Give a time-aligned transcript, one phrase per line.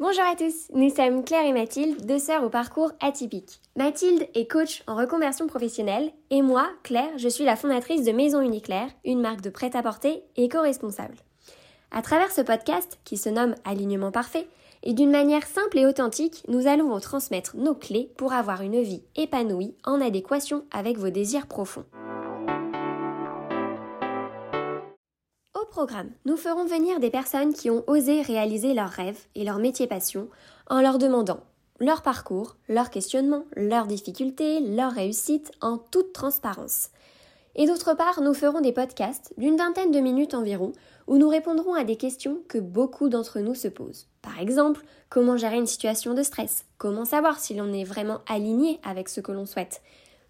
[0.00, 3.60] Bonjour à tous, nous sommes Claire et Mathilde, deux sœurs au parcours atypique.
[3.74, 8.40] Mathilde est coach en reconversion professionnelle et moi, Claire, je suis la fondatrice de Maison
[8.40, 11.16] Uniclaire, une marque de prêt-à-porter éco-responsable.
[11.90, 14.46] À travers ce podcast, qui se nomme Alignement parfait,
[14.84, 18.80] et d'une manière simple et authentique, nous allons vous transmettre nos clés pour avoir une
[18.80, 21.86] vie épanouie en adéquation avec vos désirs profonds.
[25.68, 29.86] Programme, nous ferons venir des personnes qui ont osé réaliser leurs rêves et leur métier
[29.86, 30.28] passion
[30.68, 31.40] en leur demandant
[31.80, 36.90] leur parcours, leurs questionnements, leurs difficultés, leurs réussites en toute transparence.
[37.54, 40.72] Et d'autre part, nous ferons des podcasts d'une vingtaine de minutes environ
[41.06, 44.08] où nous répondrons à des questions que beaucoup d'entre nous se posent.
[44.22, 46.64] Par exemple, comment gérer une situation de stress?
[46.78, 49.80] Comment savoir si l'on est vraiment aligné avec ce que l'on souhaite?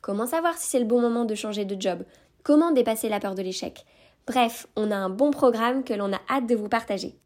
[0.00, 2.04] Comment savoir si c'est le bon moment de changer de job?
[2.42, 3.84] Comment dépasser la peur de l'échec?
[4.28, 7.18] Bref, on a un bon programme que l'on a hâte de vous partager.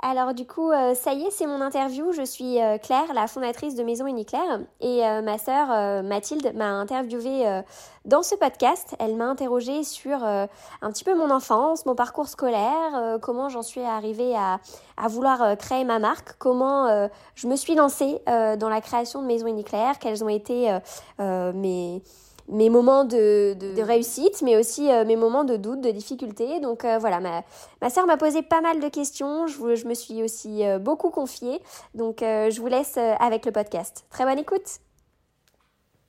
[0.00, 2.12] Alors du coup, euh, ça y est, c'est mon interview.
[2.12, 6.70] Je suis euh, Claire, la fondatrice de Maison Uniclaire, et euh, ma sœur Mathilde m'a
[6.70, 7.62] interviewée
[8.04, 8.94] dans ce podcast.
[9.00, 10.48] Elle m'a interrogée sur un
[10.90, 14.60] petit peu mon enfance, mon parcours scolaire, comment j'en suis arrivée à,
[15.08, 19.98] vouloir créer ma marque, comment je me suis lancée dans la création de Maison Uniclaire,
[19.98, 20.78] quelles ont été
[21.18, 22.02] mes
[22.48, 26.60] mes moments de, de, réussite, mais aussi euh, mes moments de doute, de difficulté.
[26.60, 27.42] Donc euh, voilà, ma,
[27.82, 29.46] ma sœur m'a posé pas mal de questions.
[29.46, 31.60] Je, je me suis aussi euh, beaucoup confiée.
[31.94, 34.06] Donc je vous laisse avec le podcast.
[34.10, 34.80] Très bonne écoute.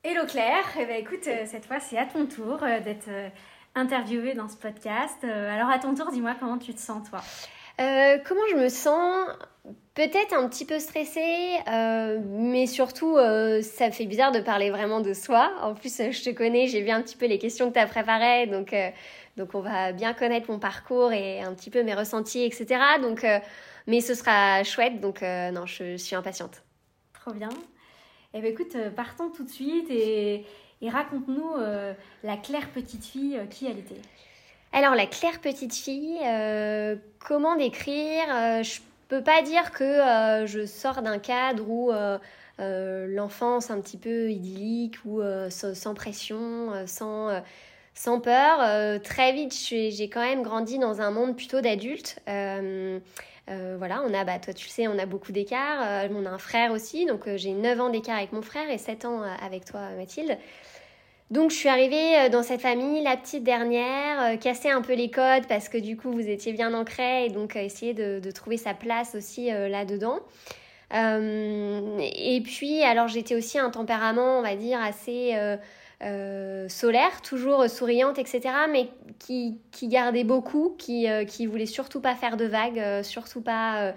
[0.03, 3.09] Hello Claire, eh ben, écoute, cette fois c'est à ton tour d'être
[3.75, 5.23] interviewée dans ce podcast.
[5.23, 7.19] alors à ton tour, dis-moi comment tu te sens toi?
[7.77, 9.27] Comment je me sens?
[9.99, 15.01] Peut-être un petit peu stressée, euh, mais surtout, euh, ça fait bizarre de parler vraiment
[15.01, 15.51] de soi.
[15.61, 17.85] En plus, je te connais, j'ai vu un petit peu les questions que tu as
[17.85, 18.91] préparées, donc, euh,
[19.35, 22.79] donc on va bien connaître mon parcours et un petit peu mes ressentis, etc.
[23.01, 23.25] Donc,
[23.87, 26.63] mais ce sera chouette, donc non, je, suis impatiente.
[27.11, 27.49] Trop bien.
[28.33, 30.45] Eh bien, écoute, partons tout de suite et,
[30.81, 31.55] et raconte-nous
[32.23, 34.01] la Claire petite fille, qui elle était.
[34.71, 36.19] Alors, la Claire petite fille,
[37.19, 38.63] comment décrire
[39.09, 42.17] peux pas dire que euh, je sors d'un cadre où euh,
[42.59, 47.41] euh, l'enfance un petit peu idyllique ou sans pression, sans,
[47.93, 49.01] sans peur.
[49.01, 52.19] très vite, j'ai quand même grandi dans un monde plutôt d'adultes.
[52.27, 56.09] voilà, on a, bah, toi tu sais, on a beaucoup d'écart.
[56.11, 59.05] on a un frère aussi, donc j'ai 9 ans d'écart avec mon frère et 7
[59.05, 60.37] ans avec toi, Mathilde.
[61.31, 64.95] Donc je suis arrivée euh, dans cette famille, la petite dernière, euh, casser un peu
[64.95, 68.31] les codes parce que du coup vous étiez bien ancrée et donc euh, essayer de,
[68.31, 70.19] trouver sa place aussi là-dedans.
[70.91, 75.35] et puis alors j'étais aussi un tempérament on va dire assez
[76.01, 78.41] solaire, toujours souriante, etc.
[78.71, 78.89] Mais
[79.19, 83.93] qui, qui gardait beaucoup, qui, qui voulait surtout pas faire de vagues, surtout pas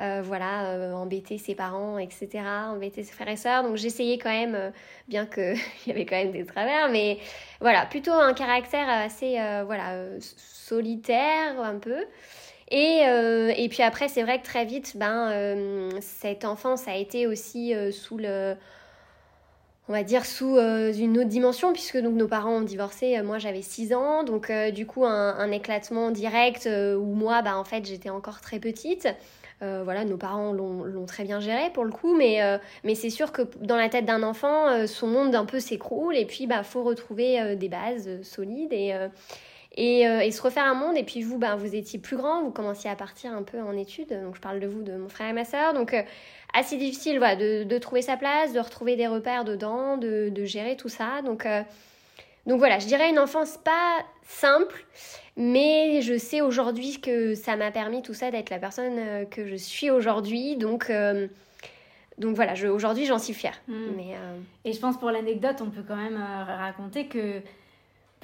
[0.00, 3.62] euh, voilà, euh, embêter ses parents, etc., embêter ses frères et sœurs.
[3.62, 4.70] Donc j'essayais quand même, euh,
[5.06, 5.56] bien qu'il
[5.86, 7.18] y avait quand même des travers, mais
[7.60, 12.04] voilà, plutôt un caractère assez voilà, solitaire un peu.
[12.70, 13.02] Et,
[13.56, 18.16] et puis après, c'est vrai que très vite, ben, cette enfance a été aussi sous
[18.16, 18.56] le
[19.88, 23.60] on va dire sous une autre dimension puisque donc nos parents ont divorcé moi j'avais
[23.60, 28.40] 6 ans donc du coup un, éclatement direct où moi bah en fait j'étais encore
[28.40, 29.08] très petite
[29.62, 33.10] euh, voilà, nos parents l'ont très bien géré pour le coup, mais, euh, mais c'est
[33.10, 36.46] sûr que dans la tête d'un enfant, euh, son monde un peu s'écroule et puis
[36.46, 38.94] bah faut retrouver des bases solides et,
[39.76, 40.96] et, se refaire un monde.
[40.96, 43.76] Et puis vous, bah, vous étiez plus grand, vous commenciez à partir un peu en
[43.76, 44.08] études.
[44.08, 45.72] Donc je parle de vous, de mon frère et ma soeur.
[45.72, 45.94] Donc
[46.54, 50.44] assez difficile voilà, de, de, trouver sa place, de retrouver des repères dedans, de, de
[50.44, 51.20] gérer tout ça.
[51.22, 51.46] Donc
[52.46, 54.84] donc voilà, je dirais une enfance pas simple,
[55.36, 59.46] mais je sais aujourd'hui que ça m'a permis tout ça d'être la personne euh, que
[59.46, 60.56] je suis aujourd'hui.
[60.56, 61.26] Donc, euh,
[62.18, 63.58] donc voilà, aujourd'hui j'en suis fière.
[63.66, 63.92] Hmm.
[63.96, 67.40] Mais, euh, Et je pense pour l'anecdote, on peut quand même raconter que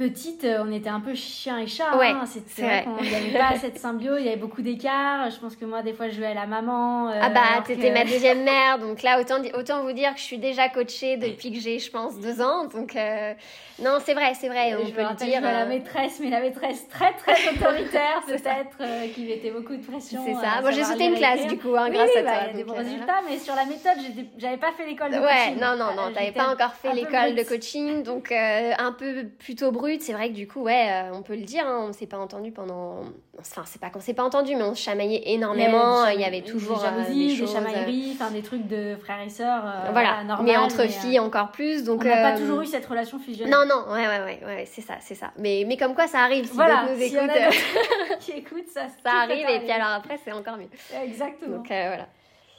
[0.00, 1.94] petite, euh, on était un peu chien et chat.
[1.99, 2.25] Ouais, hein.
[2.25, 5.31] c'est vrai qu'il n'y avait pas cette symbiose, il y avait beaucoup d'écart.
[5.31, 7.11] Je pense que moi, des fois, je jouais à la maman.
[7.11, 10.25] Euh, ah bah, t'étais ma deuxième mère, donc là, autant, autant vous dire que je
[10.25, 12.64] suis déjà coachée depuis que j'ai, je pense, deux ans.
[12.64, 13.35] Donc, euh,
[13.82, 15.43] non, c'est vrai, c'est vrai, on peut le dire.
[15.43, 20.23] la maîtresse, mais la maîtresse très, très autoritaire, peut-être, qui mettait beaucoup de pression.
[20.25, 20.62] C'est ça.
[20.62, 22.41] Moi, j'ai sauté une classe, du coup, hein, grâce à bah, toi.
[22.44, 23.99] Il y a des bons résultats, mais sur la méthode,
[24.38, 25.56] j'avais pas fait l'école de coaching.
[25.56, 29.70] Ouais, non, non, non, t'avais pas encore fait l'école de coaching, donc un peu plutôt
[29.73, 30.02] brut brut.
[30.02, 32.19] C'est vrai que du coup, ouais, euh, on peut le dire, hein, on s'est pas
[32.19, 33.00] entendu pendant.
[33.38, 36.06] Enfin, c'est pas qu'on s'est pas entendu, mais on se chamaillait énormément.
[36.06, 39.64] Il y, avait toujours des jalousies, des, chamailleries, enfin des trucs de frères et sœurs.
[39.92, 41.84] voilà, mais entre filles encore plus.
[41.84, 43.52] Donc, on n'a pas toujours eu cette relation fusionnelle.
[43.52, 45.32] Non, non, ouais, ouais, ouais, ouais c'est ça, c'est ça.
[45.38, 46.46] Mais, mais comme quoi, ça arrive.
[46.46, 47.31] Si voilà, nous si écoute,
[48.20, 49.48] qui écoute, ça, ça arrive.
[49.48, 50.69] Et puis alors après, c'est encore mieux.
[51.02, 51.56] Exactement.
[51.56, 52.06] Donc voilà.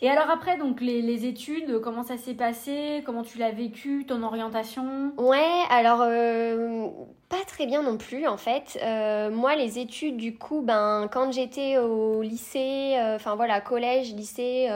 [0.04, 3.04] Et alors après, donc les, études, comment ça s'est passé?
[3.06, 5.14] Comment tu l'as vécu Ton orientation?
[5.18, 6.88] Ouais, alors euh,
[7.30, 8.80] pas très bien non plus en fait.
[8.82, 14.16] Euh, moi, les études, du coup, ben, quand j'étais au lycée, euh, enfin voilà, collège,
[14.16, 14.70] lycée,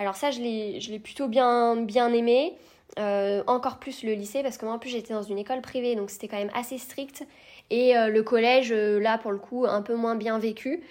[0.00, 2.56] alors ça, je l'ai plutôt bien, bien aimé.
[3.46, 6.10] encore plus le lycée parce que moi en plus j'étais dans une école privée donc
[6.10, 7.24] c'était quand même assez strict
[7.70, 10.82] et le collège là pour le coup un peu moins bien vécu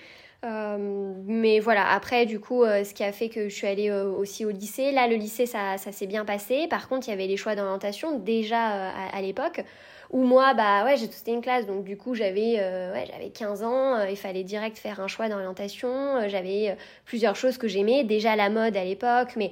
[0.43, 3.89] euh, mais voilà, après, du coup, euh, ce qui a fait que je suis allée
[3.89, 4.91] euh, aussi au lycée.
[4.91, 6.67] Là, le lycée, ça, ça s'est bien passé.
[6.67, 9.63] Par contre, il y avait les choix d'orientation déjà à, l'époque.
[10.09, 13.63] Où moi, bah ouais, j'ai c'était une classe, donc du coup, j'avais ouais, j'avais 15
[13.63, 14.03] ans.
[14.03, 16.27] il fallait direct faire un choix d'orientation.
[16.27, 18.03] j'avais plusieurs choses que j'aimais.
[18.03, 19.51] Déjà la mode à l'époque, mais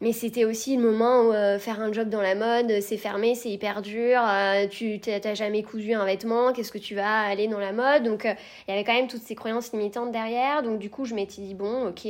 [0.00, 3.34] mais c'était aussi le moment où euh, faire un job dans la mode, c'est fermé,
[3.34, 7.48] c'est hyper dur, euh, tu t'as jamais cousu un vêtement, qu'est-ce que tu vas aller
[7.48, 8.04] dans la mode?
[8.04, 8.34] Donc euh,
[8.66, 10.62] il y avait quand même toutes ces croyances limitantes derrière.
[10.62, 12.06] Donc du coup, je m'étais dit, bon, ok,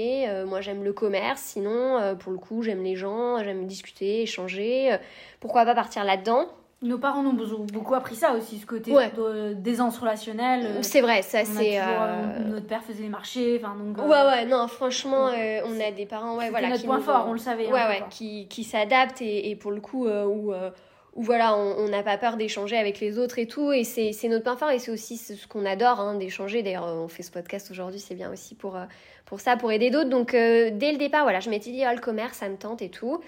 [0.47, 4.97] moi j'aime le commerce, sinon pour le coup, j'aime les gens, j'aime discuter, échanger,
[5.41, 6.47] pourquoi pas partir là-dedans?
[6.81, 8.95] Nos parents ont beaucoup appris ça aussi, ce côté
[9.57, 10.65] d'aisance relationnelle.
[10.65, 11.81] Euh, c'est vrai, ça c'est.
[11.81, 13.99] Euh, euh, notre père faisait les marchés, enfin donc.
[13.99, 16.69] Ouais, ouais, non, franchement, on a des parents, ouais, voilà.
[16.69, 17.67] notre point fort, on le savait.
[17.67, 21.89] Hein, ouais, ouais, qui, qui s'adaptent et, et, pour le coup, où, où, voilà, on
[21.89, 24.79] n'a pas peur d'échanger avec les autres et tout, et c'est notre point fort et
[24.79, 26.63] c'est aussi ce qu'on adore, hein, d'échanger.
[26.63, 28.79] D'ailleurs, on fait ce podcast aujourd'hui, c'est bien aussi pour,
[29.27, 30.11] pour ça, pour aider d'autres.
[30.11, 32.89] Donc, dès le départ, voilà, je m'étais dit, oh, le commerce, ça me tente et
[32.89, 33.21] tout.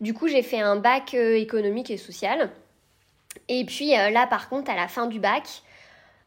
[0.00, 2.50] Du coup, j'ai fait un bac économique et social.
[3.48, 5.62] Et puis euh, là, par contre, à la fin du bac,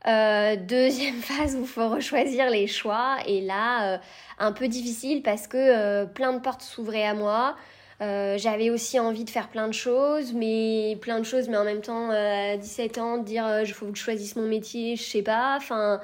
[0.08, 3.18] euh, deuxième phase où il faut rechoisir les choix.
[3.26, 3.98] Et là, euh,
[4.40, 7.56] un peu difficile parce que plein de portes s'ouvraient à moi.
[8.02, 11.82] J'avais aussi envie de faire plein de choses, mais plein de choses, mais en même
[11.82, 15.22] temps, à 17 ans, de dire il faut que je choisisse mon métier, je sais
[15.22, 15.58] pas.
[15.58, 16.00] Enfin,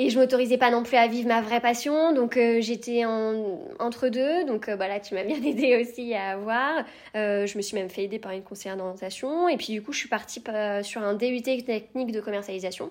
[0.00, 3.58] et je m'autorisais pas non plus à vivre ma vraie passion, donc euh, j'étais en,
[3.80, 4.44] entre deux.
[4.44, 6.84] Donc voilà, euh, bah tu m'as bien aidé aussi à voir.
[7.16, 9.48] Euh, je me suis même fait aider par une conseillère d'orientation.
[9.48, 10.40] Et puis du coup, je suis partie
[10.82, 12.90] sur un DUT technique de commercialisation.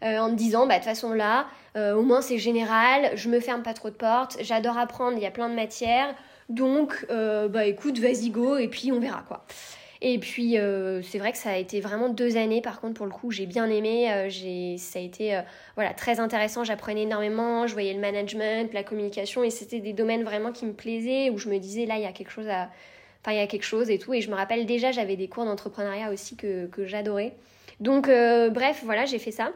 [0.00, 3.64] en me disant, bah, de toute façon là, au moins c'est général, je me ferme
[3.64, 6.14] pas trop de portes, j'adore apprendre, il y a plein de matières,
[6.48, 9.44] donc bah écoute, vas-y go, et puis on verra quoi.
[10.00, 13.06] Et puis, euh, c'est vrai que ça a été vraiment deux années, par contre, pour
[13.06, 14.12] le coup, j'ai bien aimé.
[14.12, 15.40] Euh, j'ai, ça a été euh,
[15.74, 16.62] voilà, très intéressant.
[16.62, 17.66] J'apprenais énormément.
[17.66, 21.38] Je voyais le management, la communication, et c'était des domaines vraiment qui me plaisaient, où
[21.38, 22.70] je me disais, là, il y a quelque chose à.
[23.22, 24.14] Enfin, il y a quelque chose et tout.
[24.14, 27.34] Et je me rappelle déjà, j'avais des cours d'entrepreneuriat aussi que, que j'adorais.
[27.80, 29.50] Donc, bref, voilà, j'ai fait ça.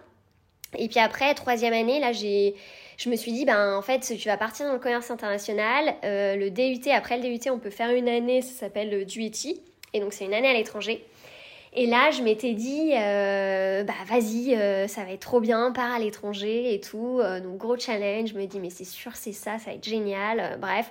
[0.77, 2.55] Et puis après, troisième année, là, j'ai
[2.99, 5.95] je me suis dit, ben en fait, tu vas partir dans le commerce international.
[6.03, 9.61] le DUT, après le DUT, on peut faire une année, ça s'appelle le DUETI.
[9.93, 11.05] Et donc c'est une année à l'étranger.
[11.75, 15.93] Et là, je m'étais dit, euh, bah vas-y, euh, ça va être trop bien, pars
[15.93, 17.19] à l'étranger et tout.
[17.21, 19.85] Euh, donc gros challenge, je me dis, mais c'est sûr, c'est ça, ça va être
[19.89, 20.59] génial.
[20.61, 20.91] bref,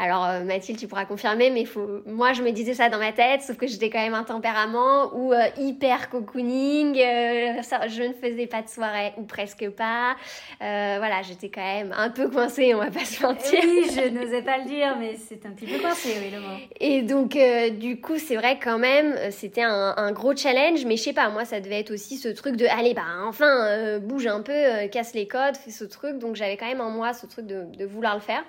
[0.00, 2.00] alors euh, Mathilde, tu pourras confirmer, mais faut...
[2.06, 5.14] moi je me disais ça dans ma tête, sauf que j'étais quand même un tempérament
[5.14, 10.16] ou euh, hyper cocooning, euh, je ne faisais pas de soirée ou presque pas.
[10.58, 13.60] voilà, j'étais quand même un peu coincée, on va pas se mentir.
[13.62, 16.56] Oui, je n'osais pas le dire, mais c'est un petit peu coincé, oui, le mot.
[16.80, 17.36] Et donc
[17.78, 21.44] du coup, c'est vrai quand même, c'était un, gros challenge, mais je sais pas, moi
[21.44, 25.28] ça devait être aussi ce truc de allez bah enfin bouge un peu, casse les
[25.28, 26.18] codes, fais ce truc.
[26.18, 28.42] Donc j'avais quand même en moi ce truc de vouloir le faire.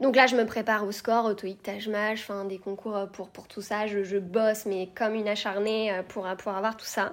[0.00, 3.48] Donc là, je me prépare au score, TOEIC, Tajmage, enfin des concours euh, pour, pour
[3.48, 3.86] tout ça.
[3.86, 7.12] Je, bosse, mais comme une acharnée euh, pour, pour avoir tout ça.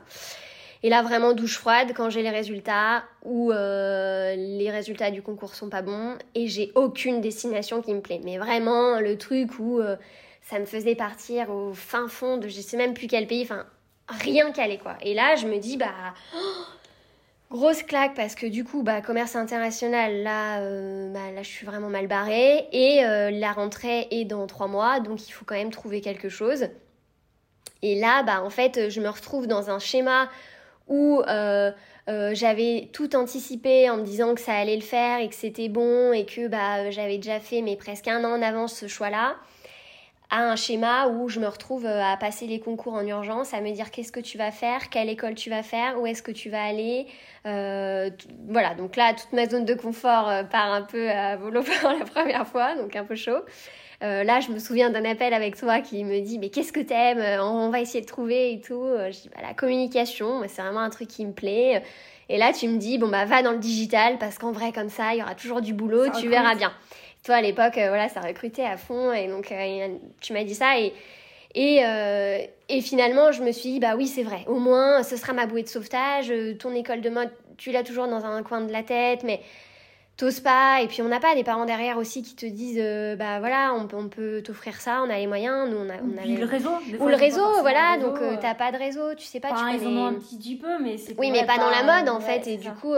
[0.81, 5.53] Et là, vraiment douche froide quand j'ai les résultats ou euh, les résultats du concours
[5.53, 8.21] sont pas bons et j'ai aucune destination qui me plaît.
[8.23, 9.81] Mais vraiment, le truc où
[10.41, 13.65] ça me faisait partir au fin fond de je sais même plus quel pays, enfin
[14.07, 14.95] rien qu'aller quoi.
[15.01, 16.13] Et là, je me dis, bah.
[17.51, 21.65] Grosse claque parce que du coup, bah, commerce international, là, euh, bah, là, je suis
[21.65, 22.67] vraiment mal barrée.
[22.71, 26.29] Et euh, la rentrée est dans trois mois, donc il faut quand même trouver quelque
[26.29, 26.67] chose.
[27.81, 30.29] Et là, bah, en fait, je me retrouve dans un schéma
[30.87, 31.71] où euh,
[32.07, 36.13] j'avais tout anticipé en me disant que ça allait le faire et que c'était bon
[36.13, 39.37] et que bah, j'avais déjà fait, mais presque un an en avance, ce choix-là
[40.29, 43.61] à un schéma où je me retrouve euh, à passer les concours en urgence, à
[43.61, 46.31] me dire qu'est-ce que tu vas faire, quelle école tu vas faire, où est-ce que
[46.31, 47.07] tu vas aller.
[47.47, 48.11] Euh,
[48.47, 51.89] voilà, donc là, toute ma zone de confort euh, part un peu à volo pour
[51.89, 53.39] la première fois, donc un peu chaud.
[54.01, 57.41] là, je me souviens d'un appel avec toi qui me dit mais qu'est-ce que t'aimes
[57.41, 58.85] On va essayer de trouver et tout.
[58.85, 61.83] Je dis bah, la communication, c'est vraiment un truc qui me plaît.
[62.29, 64.89] Et là, tu me dis bon bah va dans le digital parce qu'en vrai comme
[64.89, 66.71] ça, il y aura toujours du boulot, tu verras bien.
[67.23, 69.53] Toi à l'époque, voilà, ça recrutait à fond et donc
[70.21, 70.93] tu m'as dit ça et
[71.55, 75.17] et, euh, et, finalement, je me suis dit, bah oui, c'est vrai, au moins, ce
[75.17, 76.29] sera ma bouée de sauvetage.
[76.29, 79.41] Euh, ton école de mode, tu l'as toujours dans un coin de la tête, mais
[80.15, 80.81] t'oses pas.
[80.83, 83.73] Et puis, on n'a pas des parents derrière aussi qui te disent, euh, bah voilà,
[83.73, 85.67] on, on peut t'offrir ça, on a les moyens.
[85.71, 86.39] Nous, on, a, on avait...
[86.39, 86.69] le réseau.
[86.99, 87.97] Ou le réseau, voilà.
[87.97, 89.49] donc, t'as pas de réseau, tu sais pas.
[89.51, 91.81] Enfin, tu ils en ont un petit peu, mais c'est Oui, mais pas, dans la
[91.81, 92.45] mode, en fait.
[92.45, 92.93] Et du coup,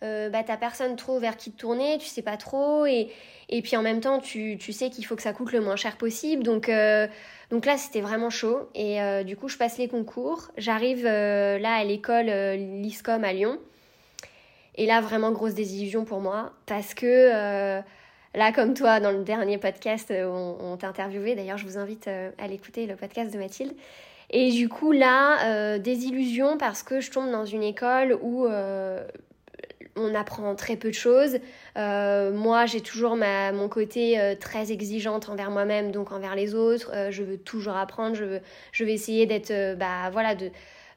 [0.00, 2.86] bah, t'as personne trop vers qui te tourner, tu sais pas trop.
[2.86, 3.10] Et,
[3.54, 5.76] et puis, en même temps, tu, tu sais qu'il faut que ça coûte le moins
[5.76, 6.42] cher possible.
[6.42, 6.70] Donc,
[7.52, 8.70] donc là, c'était vraiment chaud.
[8.74, 10.50] Et euh, du coup, je passe les concours.
[10.56, 13.58] J'arrive euh, là à l'école euh, l'ISCOM à Lyon.
[14.76, 16.54] Et là, vraiment grosse désillusion pour moi.
[16.64, 17.82] Parce que
[18.34, 21.34] là, comme toi, dans le dernier podcast, on, on t'a interviewé.
[21.34, 23.74] D'ailleurs, je vous invite à l'écouter, le podcast de Mathilde.
[24.30, 28.46] Et du coup, là, désillusion parce que je tombe dans une école où
[29.96, 31.36] on apprend très peu de choses.
[31.78, 36.54] Euh, moi, j'ai toujours ma, mon côté euh, très exigeante envers moi-même, donc envers les
[36.54, 36.90] autres.
[36.94, 38.14] Euh, je veux toujours apprendre.
[38.14, 38.40] Je, veux,
[38.72, 40.50] je vais essayer d'être, bah voilà, de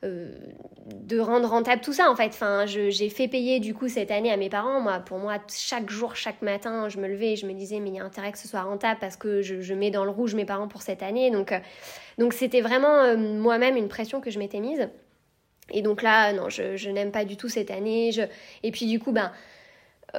[0.03, 2.27] de rendre rentable tout ça en fait.
[2.27, 4.79] Enfin, j'ai fait payer du coup cette année à mes parents.
[4.79, 7.89] Moi, pour moi, chaque jour, chaque matin, je me levais et je me disais mais
[7.89, 10.12] il y a intérêt que ce soit rentable parce que je, je mets dans le
[10.12, 11.32] rouge mes parents pour cette année.
[11.32, 11.51] Donc,
[12.20, 14.89] donc c'était vraiment moi-même une pression que je m'étais mise.
[15.72, 18.12] Et donc là, non, je, je n'aime pas du tout cette année.
[18.62, 19.32] Et puis du coup, ben,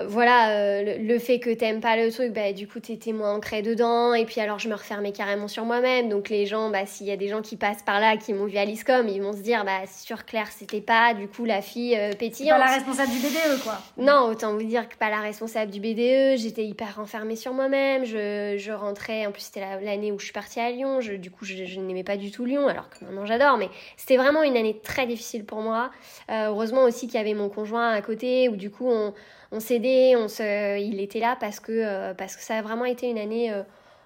[0.08, 3.62] voilà, euh, le, fait que t'aimes pas le truc, bah, du coup, t'étais moins ancré
[3.62, 4.14] dedans.
[4.14, 6.08] Et puis alors, je me refermais carrément sur moi-même.
[6.08, 8.46] Donc les gens, bah, s'il y a des gens qui passent par là, qui m'ont
[8.46, 11.62] vu à l'ISCOM, ils vont se dire, bah, sur Claire, c'était pas, du coup, la
[11.62, 12.58] fille euh, pétillante.
[12.58, 13.78] Pas la responsable du BDE, quoi.
[13.96, 16.36] Non, autant vous dire que pas la responsable du BDE.
[16.36, 18.04] J'étais hyper renfermée sur moi-même.
[18.04, 21.00] Je, je rentrais, en plus, c'était l'année où je suis partie à Lyon.
[21.00, 23.56] Je, du coup, je, n'aimais pas du tout Lyon, alors que maintenant j'adore.
[23.56, 25.90] Mais c'était vraiment une année très difficile pour moi.
[26.30, 29.14] heureusement aussi qu'il y avait mon conjoint à côté, où du coup, on
[29.52, 32.84] on s'aidait, on se, il était là parce que, euh, parce que ça a vraiment
[32.84, 33.62] été une année, euh,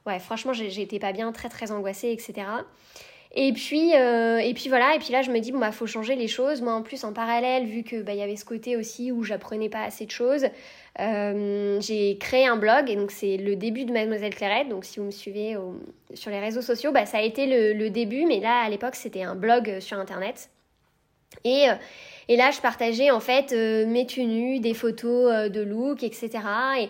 [0.06, 2.46] ouais, franchement, j'étais pas bien, très très angoissée, etc.
[3.32, 5.86] Et puis, euh, et puis voilà, et puis là je me dis, bon bah faut
[5.86, 6.62] changer les choses.
[6.62, 9.68] Moi en plus en parallèle, vu que bah, y avait ce côté aussi où j'apprenais
[9.68, 10.46] pas assez de choses,
[10.98, 14.68] j'ai créé un blog et donc c'est le début de Mademoiselle Clairette.
[14.68, 15.56] Donc si vous me suivez
[16.12, 18.96] sur les réseaux sociaux, bah, ça a été le, le début, mais là à l'époque
[18.96, 20.50] c'était un blog sur internet.
[21.44, 21.66] Et,
[22.28, 26.30] et là, je partageais en fait euh, mes tenues, des photos euh, de look, etc.
[26.78, 26.88] Et,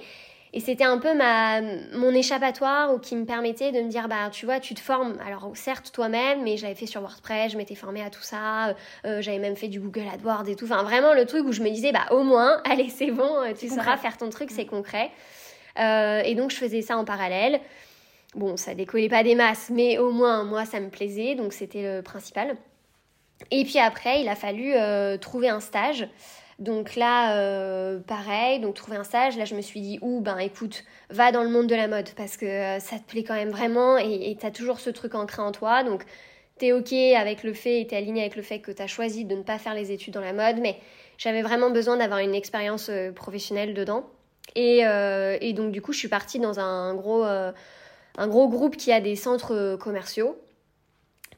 [0.53, 1.61] et c'était un peu ma,
[1.95, 5.17] mon échappatoire ou qui me permettait de me dire, bah, tu vois, tu te formes.
[5.25, 8.75] Alors, certes, toi-même, mais j'avais fait sur WordPress, je m'étais formée à tout ça.
[9.05, 10.65] Euh, j'avais même fait du Google AdWords et tout.
[10.65, 13.69] Enfin, vraiment, le truc où je me disais, bah, au moins, allez, c'est bon, tu
[13.69, 15.11] sauras faire ton truc, c'est concret.
[15.79, 17.61] et donc, je faisais ça en parallèle.
[18.35, 21.35] Bon, ça décollait pas des masses, mais au moins, moi, ça me plaisait.
[21.35, 22.57] Donc, c'était le principal.
[23.51, 26.09] Et puis après, il a fallu euh, trouver un stage.
[26.59, 29.39] Donc là, euh, pareil, donc trouver un stage.
[29.39, 32.11] Là, je me suis dit, ou ben écoute, va dans le monde de la mode
[32.17, 35.15] parce que euh, ça te plaît quand même vraiment et tu as toujours ce truc
[35.15, 35.83] ancré en toi.
[35.85, 36.05] Donc
[36.59, 39.35] t'es ok avec le fait et t'es aligné avec le fait que t'as choisi de
[39.35, 40.77] ne pas faire les études dans la mode, mais
[41.17, 44.05] j'avais vraiment besoin d'avoir une expérience professionnelle dedans.
[44.55, 48.93] Et, et, donc du coup, je suis partie dans un gros, un gros groupe qui
[48.93, 50.37] a des centres commerciaux.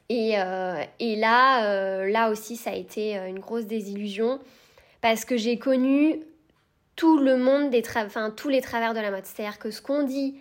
[0.08, 4.40] Et, euh, et là, euh, là aussi, ça a été euh, une grosse désillusion
[5.00, 6.20] parce que j'ai connu
[6.96, 9.24] tout le monde des enfin tous les travers de la mode.
[9.24, 10.36] C'est-à-dire que ce qu'on dit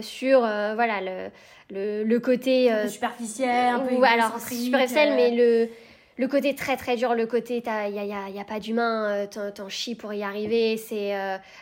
[0.00, 1.30] sur voilà le,
[1.70, 5.68] le, le côté superficiel, un peu ou, alors superficiel, mais le
[6.16, 8.60] le côté très très dur, le côté il n'y a, y a, y a, pas
[8.60, 11.14] d'humain, t'en chies pour y arriver, c'est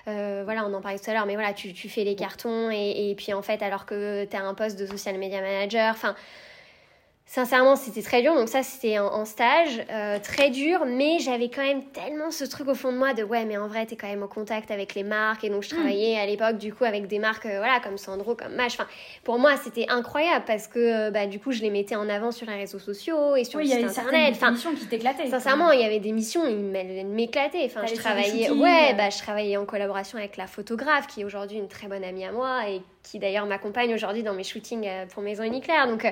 [0.06, 3.10] voilà on en parlait tout à l'heure, mais voilà tu, tu fais les cartons et,
[3.10, 6.14] et puis en fait alors que tu as un poste de social media manager, enfin
[7.32, 8.34] Sincèrement, c'était très dur.
[8.34, 10.84] Donc ça, c'était en, stage, euh, très dur.
[10.84, 13.68] Mais j'avais quand même tellement ce truc au fond de moi de ouais, mais en
[13.68, 15.42] vrai, t'es quand même en contact avec les marques.
[15.42, 15.78] Et donc, je hmm.
[15.78, 18.74] travaillais à l'époque, du coup, avec des marques, euh, voilà, comme Sandro, comme Mash.
[18.74, 18.86] Enfin,
[19.24, 22.32] pour moi, c'était incroyable parce que, euh, bah, du coup, je les mettais en avant
[22.32, 24.34] sur les réseaux sociaux et sur le site internet.
[24.36, 25.28] Enfin, missions qui t'éclataient.
[25.28, 27.64] Sincèrement, il y avait des missions, ils m'éclataient.
[27.64, 31.56] Enfin, je travaillais, ouais, bah, je travaillais en collaboration avec la photographe qui est aujourd'hui
[31.56, 35.22] une très bonne amie à moi et qui d'ailleurs m'accompagne aujourd'hui dans mes shootings pour
[35.22, 35.88] Maison Uniclair.
[35.88, 36.04] Donc,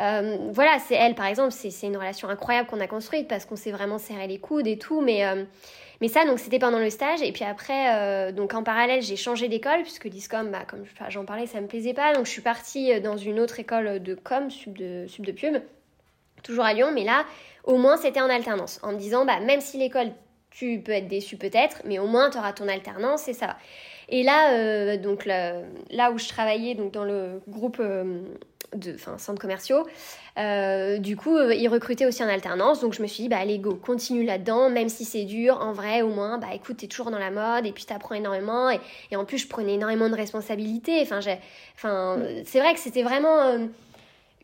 [0.00, 3.56] euh, voilà, c'est elle par exemple, c'est une relation incroyable qu'on a construite parce qu'on
[3.56, 5.44] s'est vraiment serré les coudes et tout, mais, euh,
[6.00, 7.22] mais ça, donc c'était pendant le stage.
[7.22, 11.24] Et puis après, euh, donc en parallèle, j'ai changé d'école puisque l'ISCOM, bah, comme j'en
[11.24, 12.14] parlais, ça me plaisait pas.
[12.14, 15.56] Donc je suis partie dans une autre école de com, sub de, sub de pub,
[16.42, 17.24] toujours à Lyon, mais là,
[17.64, 20.12] au moins c'était en alternance, en me disant, bah, même si l'école
[20.50, 23.56] tu peux être déçu peut-être, mais au moins tu auras ton alternance et ça va.
[24.12, 28.20] Et là, euh, donc là, où je travaillais, donc dans le groupe euh,
[28.74, 29.86] de enfin, centres commerciaux,
[30.38, 32.80] euh, du coup, ils recrutaient aussi en alternance.
[32.80, 35.72] Donc je me suis dit, bah allez, go, continue là-dedans, même si c'est dur, en
[35.72, 38.68] vrai, au moins, bah écoute, t'es toujours dans la mode et puis t'apprends énormément.
[38.68, 41.00] Et, et, en plus, je prenais énormément de responsabilités.
[41.00, 41.20] Enfin,
[41.74, 43.56] enfin c'est vrai que c'était vraiment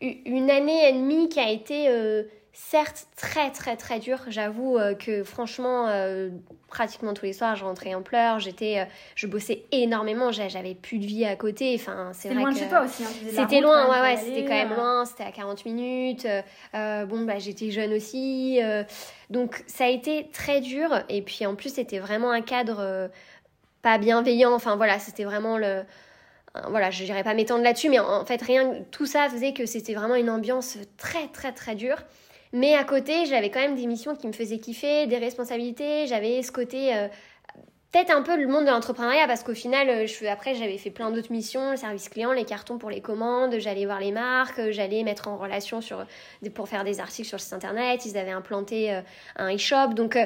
[0.01, 1.89] une année et demie qui a été
[2.53, 4.19] certes très très très dur.
[4.27, 6.29] J'avoue euh, que franchement, euh,
[6.67, 8.39] pratiquement tous les soirs, je rentrais en pleurs.
[8.39, 10.31] J'étais, euh, je bossais énormément.
[10.31, 11.75] J'avais plus de vie à côté.
[11.75, 13.03] Enfin, c'est loin de chez toi aussi.
[13.03, 14.17] Hein, c'était loin, ouais, ouais.
[14.17, 15.05] C'était quand même loin.
[15.05, 16.27] C'était à 40 minutes.
[16.73, 18.59] bon, bah, j'étais jeune aussi.
[19.29, 21.03] donc, ça a été très dur.
[21.09, 23.09] Et puis, en plus, c'était vraiment un cadre
[23.81, 24.53] pas bienveillant.
[24.53, 25.83] Enfin, voilà, c'était vraiment le
[26.67, 29.93] voilà, je n'irai pas m'étendre là-dessus, mais en, fait, rien, tout ça faisait que c'était
[29.93, 31.97] vraiment une ambiance très, très, très dure.
[32.51, 36.07] Mais à côté, j'avais quand même des missions qui me faisaient kiffer, des responsabilités.
[36.07, 37.07] J'avais ce côté, euh,
[37.91, 40.89] peut-être un peu le monde de l'entrepreneuriat, parce qu'au final, euh, je, après, j'avais fait
[40.89, 44.57] plein d'autres missions, le service client, les cartons pour les commandes, j'allais voir les marques,
[44.57, 46.03] euh, j'allais mettre en relation sur,
[46.55, 48.03] pour faire des articles sur le site internet.
[48.05, 48.99] Ils avaient implanté
[49.35, 49.93] un e-shop.
[49.93, 50.17] Donc,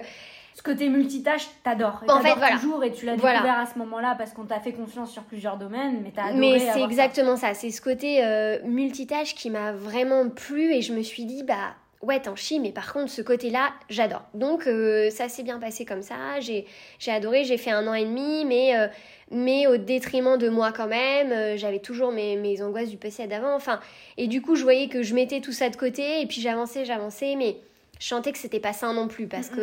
[0.56, 2.04] ce côté multitâche, t'adores.
[2.08, 2.56] En fait, voilà.
[2.56, 5.58] toujours et tu l'as découvert à ce moment-là parce qu'on t'a fait confiance sur plusieurs
[5.58, 6.40] domaines, mais t'as adoré.
[6.40, 7.54] Mais c'est exactement ça.
[7.54, 8.24] C'est ce côté
[8.64, 12.72] multitâche qui m'a vraiment plu et je me suis dit, bah ouais, t'en chies, mais
[12.72, 14.24] par contre, ce côté-là, j'adore.
[14.34, 16.40] Donc, euh, ça s'est bien passé comme ça.
[16.40, 16.66] J'ai,
[17.08, 18.88] adoré, j'ai fait un an et demi, mais, euh,
[19.32, 21.32] mais au détriment de moi quand même.
[21.32, 23.56] Euh, j'avais toujours mes, mes angoisses du passé d'avant.
[23.56, 23.80] Enfin,
[24.18, 26.86] et du coup, je voyais que je mettais tout ça de côté, et puis j'avançais,
[26.86, 27.58] j'avançais, mais
[28.00, 29.56] je sentais que c'était pas ça non plus, parce que,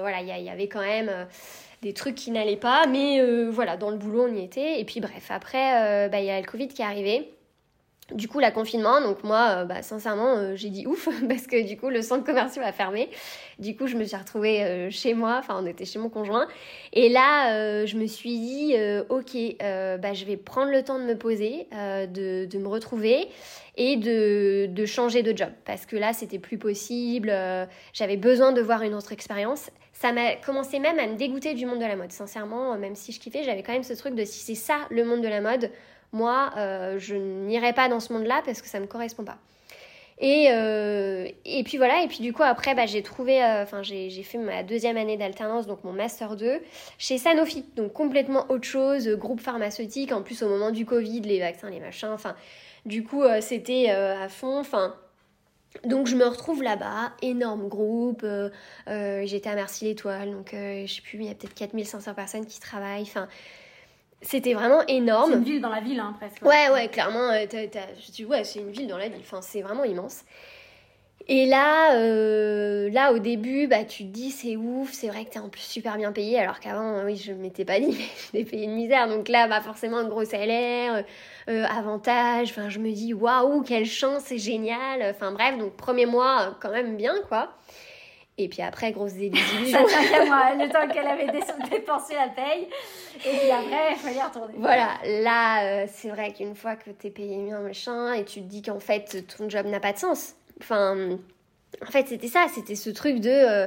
[0.00, 1.10] voilà, il y, avait quand même
[1.82, 4.80] des trucs qui n'allaient pas, mais voilà, dans le boulot, on y était.
[4.80, 7.30] Et puis, bref, après, bah, il y a le Covid qui est arrivé.
[8.12, 11.66] Du coup, la confinement, donc moi, euh, bah, sincèrement, euh, j'ai dit ouf, parce que
[11.66, 13.08] du coup, le centre commercial a fermé.
[13.58, 16.46] Du coup, je me suis retrouvée euh, chez moi, enfin, on était chez mon conjoint.
[16.92, 18.74] Et là, je me suis dit,
[19.08, 19.56] ok,
[20.00, 23.28] bah, je vais prendre le temps de me poser, de, de, me retrouver
[23.76, 25.50] et de, de, changer de job.
[25.64, 27.32] Parce que là, c'était plus possible,
[27.92, 29.70] j'avais besoin de voir une autre expérience.
[29.92, 32.12] Ça m'a commencé même à me dégoûter du monde de la mode.
[32.12, 35.04] Sincèrement, même si je kiffais, j'avais quand même ce truc de si c'est ça le
[35.04, 35.70] monde de la mode,
[36.14, 39.36] moi, euh, je n'irai pas dans ce monde-là parce que ça ne me correspond pas.
[40.20, 43.82] Et, euh, et puis voilà, et puis du coup après bah, j'ai trouvé, euh, enfin
[43.82, 46.60] j'ai fait ma deuxième année d'alternance, donc mon master 2,
[46.98, 51.40] chez Sanofi, donc complètement autre chose, groupe pharmaceutique, en plus au moment du Covid, les
[51.40, 52.36] vaccins, les machins, enfin
[52.86, 54.94] du coup c'était à fond, enfin.
[55.84, 58.24] Donc je me retrouve là-bas, énorme groupe,
[58.86, 62.60] j'étais à Merci l'Étoile, donc je sais plus, il y a peut-être 4500 personnes qui
[62.60, 63.26] travaillent, enfin
[64.24, 65.30] c'était vraiment énorme.
[65.30, 66.42] C'est une ville dans la ville, hein, presque.
[66.42, 67.30] Ouais, ouais, clairement.
[67.30, 69.20] Euh, je dis, ouais, c'est une ville dans la ville.
[69.20, 70.24] Enfin, c'est vraiment immense.
[71.26, 75.30] Et là, euh, là au début, bah, tu te dis c'est ouf, c'est vrai que
[75.30, 77.96] t'es en plus super bien payé, alors qu'avant, oui, je m'étais pas dit,
[78.34, 79.08] mais je payé une misère.
[79.08, 81.02] Donc là, bah, forcément, un gros salaire,
[81.48, 82.50] euh, avantage.
[82.50, 85.02] Enfin, je me dis waouh, quelle chance, c'est génial.
[85.10, 87.54] Enfin bref, donc premier mois, quand même bien, quoi.
[88.36, 89.86] Et puis après, grosse désillusion.
[89.86, 91.28] ça tient qu'à moi, le temps qu'elle avait
[91.70, 92.68] dépensé la paye.
[93.24, 94.54] Et puis après, il fallait retourner.
[94.58, 98.46] Voilà, là, euh, c'est vrai qu'une fois que t'es payé bien, machin, et tu te
[98.46, 100.34] dis qu'en fait, ton job n'a pas de sens.
[100.60, 101.18] Enfin,
[101.80, 103.30] en fait, c'était ça, c'était ce truc de.
[103.30, 103.66] Euh,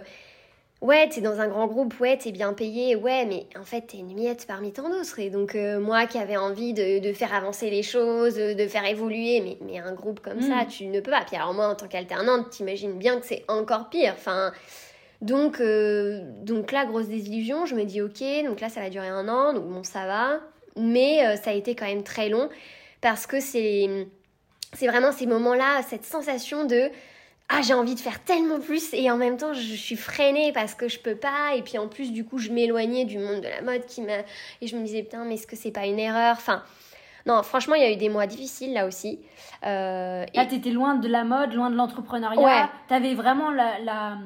[0.82, 3.98] ouais, t'es dans un grand groupe, ouais, t'es bien payé, ouais, mais en fait, t'es
[3.98, 5.20] une miette parmi tant d'autres.
[5.20, 8.86] Et donc, euh, moi qui avais envie de, de, faire avancer les choses, de faire
[8.86, 10.68] évoluer, mais, mais un groupe comme ça, mm.
[10.68, 11.24] tu ne peux pas.
[11.26, 14.14] Puis alors, moi, en tant qu'alternante, t'imagines bien que c'est encore pire.
[14.16, 14.52] Enfin.
[15.22, 19.08] Donc, euh, donc là, grosse désillusion, je me dis ok, donc là ça va durer
[19.08, 20.40] un an, donc bon ça va,
[20.76, 22.50] mais euh, ça a été quand même très long
[23.02, 24.08] parce que c'est
[24.74, 26.92] c'est vraiment ces moments-là, cette sensation de
[27.50, 30.76] ah j'ai envie de faire tellement plus et en même temps je suis freinée parce
[30.76, 31.56] que je peux pas.
[31.56, 34.20] Et puis en plus du coup je m'éloignais du monde de la mode qui m'a
[34.62, 36.36] et je me disais putain mais est-ce que c'est pas une erreur?
[36.38, 36.64] Enfin
[37.26, 39.20] non franchement il y a eu des mois difficiles là aussi.
[39.66, 42.40] Euh, là t'étais loin de la mode loin de l'entrepreneuriat.
[42.42, 42.66] Ouais.
[42.90, 44.18] t'avais vraiment la, la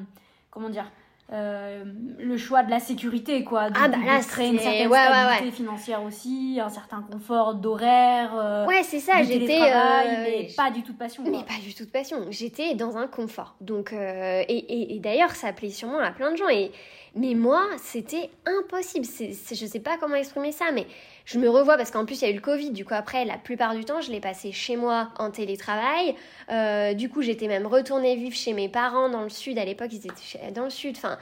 [0.50, 0.90] comment dire
[1.32, 1.84] euh,
[2.18, 3.70] le choix de la sécurité, quoi.
[3.70, 8.32] De, ah bah là, créer une certaine stabilité financière aussi, un certain confort d'horaire.
[8.34, 9.60] Euh, ouais, c'est ça, j'étais.
[9.60, 11.22] Euh, mais pas du tout de passion.
[11.24, 12.26] Mais pas du tout de passion.
[12.30, 13.54] J'étais dans un confort.
[13.60, 16.48] Donc, et, et, et d'ailleurs, ça plaît sûrement à plein de gens.
[16.48, 16.70] Et,
[17.14, 19.04] mais moi, c'était impossible.
[19.04, 20.86] C'est, je sais pas comment exprimer ça, mais
[21.32, 23.24] je me revois parce qu'en plus il y a eu le Covid, du coup après
[23.24, 26.14] la plupart du temps je l'ai passé chez moi en télétravail.
[26.50, 29.90] Euh, du coup j'étais même retournée vivre chez mes parents dans le sud, à l'époque
[29.92, 31.16] ils étaient dans le sud, enfin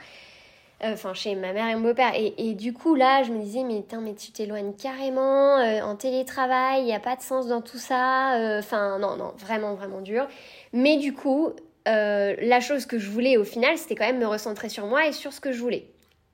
[0.83, 2.11] euh, enfin chez ma mère et mon beau-père.
[2.15, 6.81] Et, du coup là je me disais mais, mais tu t'éloignes carrément euh, en télétravail,
[6.81, 8.57] il n'y a pas de sens dans tout ça.
[8.59, 10.27] Enfin non, non, vraiment, vraiment dur.
[10.73, 11.51] Mais du coup
[11.85, 15.13] la chose que je voulais au final c'était quand même me recentrer sur moi et
[15.13, 15.87] sur ce que je voulais.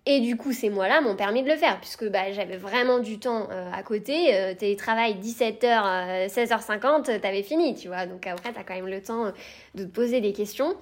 [0.09, 3.19] Et du coup, ces mois-là m'ont permis de le faire, puisque bah, j'avais vraiment du
[3.19, 4.33] temps euh, à côté.
[4.33, 8.05] Euh, télétravail 17h, 16h50, t'avais fini, tu vois.
[8.05, 9.33] Donc après, t'as quand même le temps
[9.75, 10.75] de te poser des questions.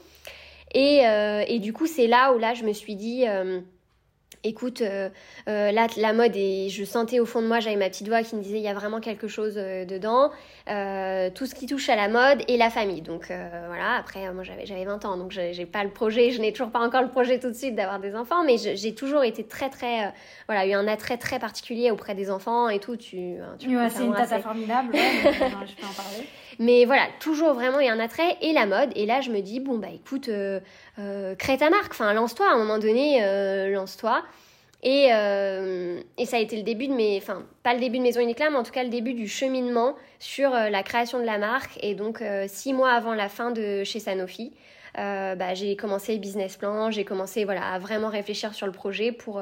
[0.76, 1.04] Et,
[1.48, 3.26] et du coup, c'est là où là, je me suis dit
[4.46, 5.10] écoute, euh,
[5.50, 8.24] euh, là, la mode, et je sentais au fond de moi, j'avais ma petite voix
[8.24, 10.32] qui me disait, il y a vraiment quelque chose euh, dedans.
[11.36, 13.02] tout ce qui touche à la mode et la famille.
[13.02, 16.52] Donc voilà, après, moi, j'avais, j'avais 20 ans, donc j'ai pas le projet, je n'ai
[16.52, 19.44] toujours pas encore le projet tout de suite d'avoir des enfants, mais j'ai toujours été
[19.44, 20.14] très, très,
[20.48, 22.96] voilà, eu un attrait très particulier auprès des enfants et tout.
[22.96, 26.28] Tu, hein, tu c'est une tata formidable, je peux en parler.
[26.60, 28.92] Mais voilà, toujours vraiment il y a un attrait et la mode.
[28.96, 30.60] Et là, je me dis, bon, bah écoute, euh,
[31.00, 34.24] euh, crée ta marque, enfin, lance-toi à un moment donné, euh, lance-toi.
[34.84, 38.20] Et, et, ça a été le début de mes, enfin, pas le début de Maison
[38.20, 41.40] Unique là, mais en tout cas le début du cheminement sur la création de la
[41.40, 41.80] marque.
[41.82, 44.54] Et donc, six mois avant la fin de chez Sanofi,
[44.94, 49.42] bah, j'ai commencé business plan, j'ai commencé voilà, à vraiment réfléchir sur le projet pour,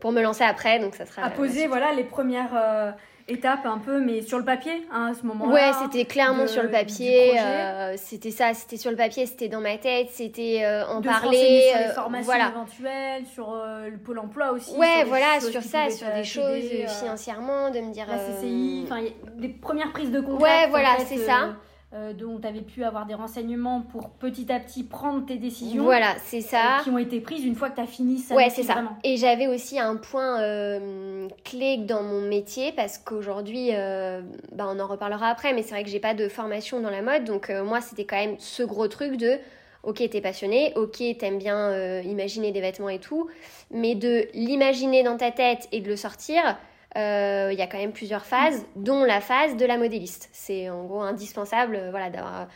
[0.00, 0.80] pour me lancer après.
[0.80, 1.22] Donc, ça sera.
[1.22, 5.24] À poser voilà, les premières étape un peu, mais sur le papier hein, à ce
[5.26, 5.52] moment-là.
[5.52, 7.38] Ouais, c'était clairement sur le papier.
[7.38, 11.20] Euh, c'était ça, c'était sur le papier, c'était dans ma tête, c'était euh, en parler.
[11.20, 12.48] sur les euh, formations voilà.
[12.48, 14.76] éventuelles, sur le pôle emploi aussi.
[14.76, 16.64] Ouais, voilà, sur ça, sur des choses
[17.00, 18.06] financièrement, de me dire.
[18.08, 19.02] La CCI, enfin,
[19.36, 20.42] des premières prises de contact.
[20.42, 21.54] Ouais, voilà, c'est ça.
[21.96, 25.84] Euh, dont tu avais pu avoir des renseignements pour petit à petit prendre tes décisions.
[25.84, 26.80] Voilà, c'est ça.
[26.82, 28.34] qui ont été prises une fois que tu as fini ça.
[28.34, 28.82] Ouais, c'est ça.
[29.04, 34.80] Et j'avais aussi un point euh, clé dans mon métier parce qu'aujourd'hui, euh, bah, on
[34.80, 37.22] en reparlera après, mais c'est vrai que j'ai pas de formation dans la mode.
[37.22, 39.38] Donc moi, c'était quand même ce gros truc de
[39.84, 43.28] ok, t'es passionné, ok, t'aimes bien imaginer des vêtements et tout,
[43.70, 46.56] mais de l'imaginer dans ta tête et de le sortir,
[46.96, 50.28] euh, il y a quand même plusieurs phases, dont la phase de la modéliste.
[50.32, 52.46] C'est en gros indispensable, euh, voilà, d'avoir.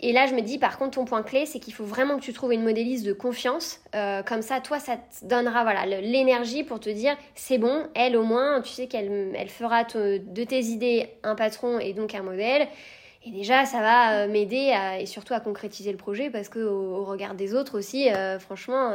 [0.00, 2.22] Et là, je me dis, par contre, ton point clé, c'est qu'il faut vraiment que
[2.22, 3.80] tu trouves une modéliste de confiance.
[3.94, 8.16] Euh, comme ça, toi, ça te donnera voilà l'énergie pour te dire, c'est bon, elle
[8.16, 12.22] au moins, tu sais qu'elle elle fera de tes idées un patron et donc un
[12.22, 12.68] modèle.
[13.26, 17.34] Et déjà, ça va m'aider et surtout à concrétiser le projet parce que au, regard
[17.34, 18.92] des autres aussi, franchement,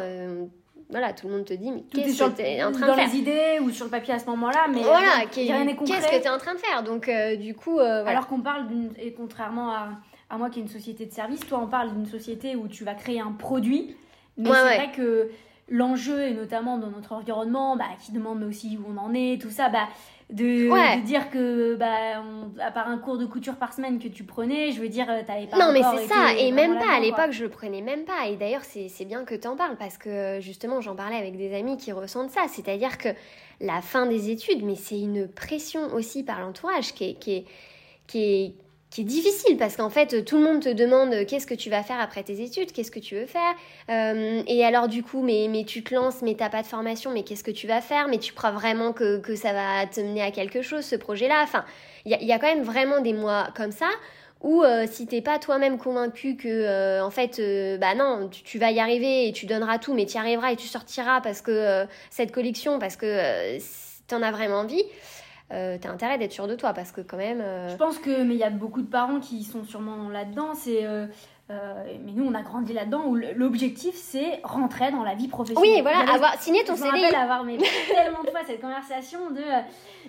[0.89, 3.06] voilà, tout le monde te dit, mais qu'est-ce que tu es en train de faire
[3.08, 6.26] Dans les idées ou sur le papier à ce moment-là, mais voilà, qu'est-ce que tu
[6.26, 7.80] es en train de faire Donc, euh, du coup.
[7.80, 8.91] Euh, Alors qu'on parle d'une.
[9.00, 9.89] Et contrairement à,
[10.30, 12.84] à moi qui est une société de service, toi, on parle d'une société où tu
[12.84, 13.96] vas créer un produit.
[14.38, 15.30] Mais c'est vrai que
[15.69, 19.50] l'enjeu, et notamment dans notre environnement, bah, qui demande aussi où on en est, tout
[19.52, 19.88] ça, bah,
[20.34, 22.24] de, dire que bah
[22.60, 25.22] à part un cours de couture par semaine que tu prenais je veux dire euh,
[25.26, 28.04] t'avais pas non mais c'est ça et même pas à l'époque je le prenais même
[28.04, 31.38] pas et d'ailleurs c'est bien que tu en parles parce que justement j'en parlais avec
[31.38, 33.10] des amis qui ressentent ça c'est à dire que
[33.62, 37.46] la fin des études mais c'est une pression aussi par l'entourage qui est, qui est,
[38.08, 38.56] qui est
[38.94, 41.82] qui est difficile parce qu'en fait tout le monde te demande qu'est-ce que tu vas
[41.82, 43.56] faire après tes études, qu'est-ce que tu veux faire?
[43.90, 47.10] Euh, et alors du coup mais, mais tu te lances mais t'as pas de formation
[47.10, 48.08] mais qu'est-ce que tu vas faire?
[48.08, 51.28] Mais tu crois vraiment que, que ça va te mener à quelque chose ce projet
[51.28, 51.66] là enfin
[52.06, 53.90] il y a, quand même vraiment des mois comme ça
[54.42, 57.42] où euh, si t'es pas toi-même convaincu que euh, en fait
[57.80, 60.56] bah non tu, vas y arriver et tu donneras tout mais tu y arriveras et
[60.56, 63.58] tu sortiras parce que cette collection parce que
[64.08, 64.84] t'en as vraiment envie
[65.54, 67.42] euh, t'as intérêt d'être sûr de toi parce que quand même.
[67.42, 70.54] Euh, Je pense que, mais il y a beaucoup de parents qui sont sûrement là-dedans.
[70.56, 70.86] C'est
[71.52, 75.74] euh, mais nous, on a grandi là-dedans où l'objectif, c'est rentrer dans la vie professionnelle.
[75.76, 76.90] Oui, voilà, avoir signé ton CDI.
[76.90, 77.58] Je me rappelle avoir mais,
[77.94, 79.62] tellement de fois cette conversation de euh,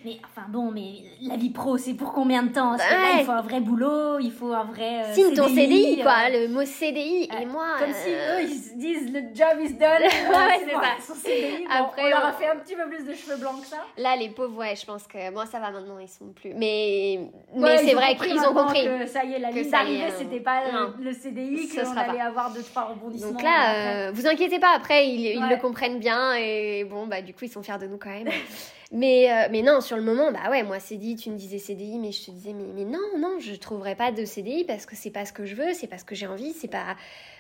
[0.05, 2.77] mais enfin bon, mais la vie pro, c'est pour combien de temps?
[2.77, 5.49] Parce que là, il faut un vrai boulot, il faut un vrai euh, Signe ton
[5.49, 7.29] CDI, quoi, le mot CDI.
[7.41, 10.03] et moi, comme si eux, ils se disent le job is done.
[10.03, 11.15] ouais, c'est ça.
[11.15, 13.67] Son CDI, Après, on leur a fait un petit peu plus de cheveux blancs que
[13.67, 13.79] ça.
[13.97, 16.55] Là, les pauvres, ouais, je pense que moi, ça va maintenant, ils sont plus.
[16.55, 17.21] Mais
[17.57, 20.61] mais c'est vrai qu'ils ont compris que ça y est, la ligne d'arrivée, c'était pas
[21.01, 23.33] le CDI qu'on allait avoir deux trois rebondissements.
[23.33, 27.23] Donc là, euh, vous inquiétez pas, après ils, ils le comprennent bien et bon bah
[27.23, 28.29] du coup ils sont fiers de nous quand même.
[28.93, 31.99] mais euh, mais non, sur le moment, bah ouais, moi CDI, tu me disais CDI,
[31.99, 34.97] mais je te disais mais, mais non non, je trouverai pas de CDI parce que
[34.97, 36.97] c'est pas ce que je veux, c'est pas ce que j'ai envie, c'est pas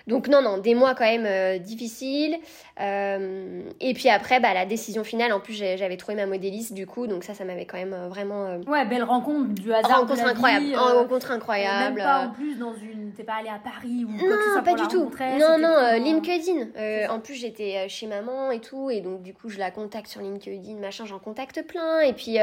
[0.07, 2.37] donc non, non, des mois quand même euh, difficiles.
[2.81, 6.87] Euh, et puis après, bah, la décision finale, en plus j'avais trouvé ma modéliste du
[6.87, 8.59] coup, donc ça, ça m'avait quand même euh, vraiment...
[8.67, 10.01] Ouais, belle rencontre du hasard.
[10.01, 10.75] Rencontre incroyable.
[10.77, 11.97] rencontre incroyable.
[11.97, 13.12] Même pas en plus dans une...
[13.12, 15.11] T'es pas allée à Paris ou quoi Non, que ce soit pas du tout.
[15.38, 17.11] Non, non, LinkedIn.
[17.11, 20.21] en plus j'étais chez maman et tout, et donc du coup je la contacte sur
[20.21, 22.01] LinkedIn, machin, j'en contacte plein.
[22.01, 22.38] Et puis...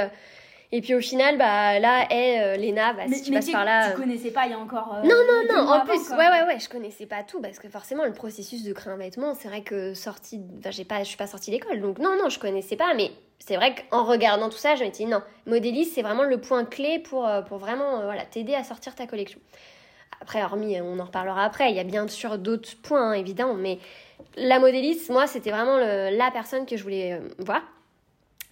[0.74, 3.90] Et puis au final, bah là, est euh, Léna, bah, si tu passes par là.
[3.90, 4.96] Tu euh, connaissais pas il y a encore.
[4.96, 7.68] Euh, non, non, non, en plus, ouais, ouais, ouais, je connaissais pas tout parce que
[7.68, 10.42] forcément, le processus de créer un vêtement, c'est vrai que sortie.
[10.60, 13.12] Enfin, j'ai pas, je suis pas sortie d'école, donc non, non, je connaissais pas, mais
[13.40, 16.64] c'est vrai qu'en regardant tout ça, je me dit non, modéliste, c'est vraiment le point
[16.64, 19.40] clé pour, pour vraiment voilà, t'aider à sortir ta collection.
[20.22, 23.56] Après, hormis, on en reparlera après, il y a bien sûr d'autres points, hein, évidemment,
[23.56, 23.80] mais
[24.38, 27.62] la modéliste, moi, c'était vraiment la personne que je voulais voir.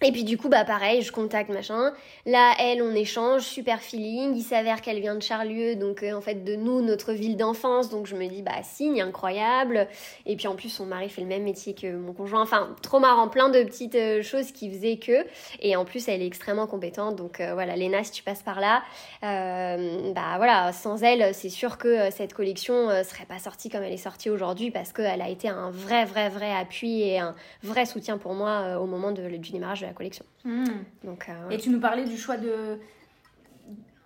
[0.02, 1.92] Et puis du coup, bah pareil, je contacte machin.
[2.24, 4.34] Là, elle, on échange, super feeling.
[4.34, 7.90] Il s'avère qu'elle vient de Charlieu, donc euh, en fait de nous, notre ville d'enfance.
[7.90, 9.88] Donc je me dis, bah signe, incroyable.
[10.24, 12.40] Et puis en plus, son mari fait le même métier que mon conjoint.
[12.40, 15.26] Enfin, trop marrant, plein de petites euh, choses qui faisaient que.
[15.60, 17.16] Et en plus, elle est extrêmement compétente.
[17.16, 18.82] Donc euh, voilà, Léna, si tu passes par là,
[19.20, 23.98] bah voilà, sans elle, c'est sûr que cette collection serait pas sortie comme elle est
[23.98, 28.16] sortie aujourd'hui parce qu'elle a été un vrai, vrai, vrai appui et un vrai soutien
[28.16, 30.24] pour moi au moment du démarrage collection.
[30.44, 30.64] Hmm.
[31.04, 32.78] Donc, euh, Et tu nous parlais du choix de.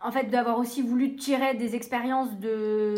[0.03, 2.95] En fait, d'avoir aussi voulu tirer des expériences de.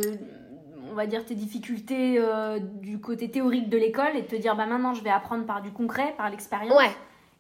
[0.90, 4.57] On va dire tes difficultés euh, du côté théorique de l'école et de te dire
[4.57, 6.77] bah maintenant je vais apprendre par du concret, par l'expérience.
[6.77, 6.90] Ouais.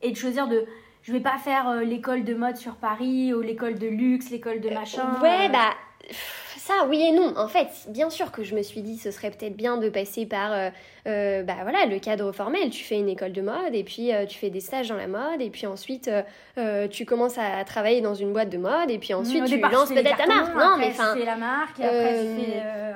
[0.02, 0.66] Et de choisir de
[1.02, 4.60] je vais pas faire euh, l'école de mode sur Paris ou l'école de luxe, l'école
[4.60, 5.20] de machin.
[5.22, 5.70] ouais, bah
[6.56, 7.34] ça, oui et non.
[7.38, 10.26] En fait, bien sûr que je me suis dit ce serait peut-être bien de passer
[10.26, 10.72] par
[11.06, 12.70] euh, euh, bah voilà, le cadre formel.
[12.70, 15.06] Tu fais une école de mode et puis euh, tu fais des stages dans la
[15.06, 16.10] mode et puis ensuite
[16.90, 20.16] tu commences à travailler dans une boîte de mode et puis ensuite tu lances peut-être
[20.16, 20.54] ta marque.
[20.54, 21.14] Non, mais enfin.
[21.16, 21.78] la marque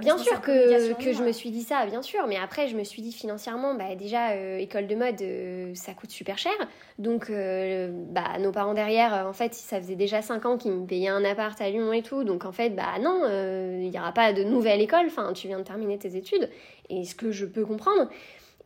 [0.01, 2.27] bien sûr que, que je me suis dit ça, bien sûr.
[2.27, 6.39] Mais après, je me suis dit financièrement, bah déjà, école de mode, ça coûte super
[6.39, 6.53] cher.
[6.99, 11.09] Donc, bah, nos parents derrière, en fait, ça faisait déjà 5 ans qu'ils me payaient
[11.09, 12.25] un appart à Lyon et tout.
[12.25, 15.59] Donc, en fait, bah non il n'y aura pas de nouvelle école, enfin tu viens
[15.59, 16.49] de terminer tes études,
[16.91, 18.09] et ce que je peux comprendre.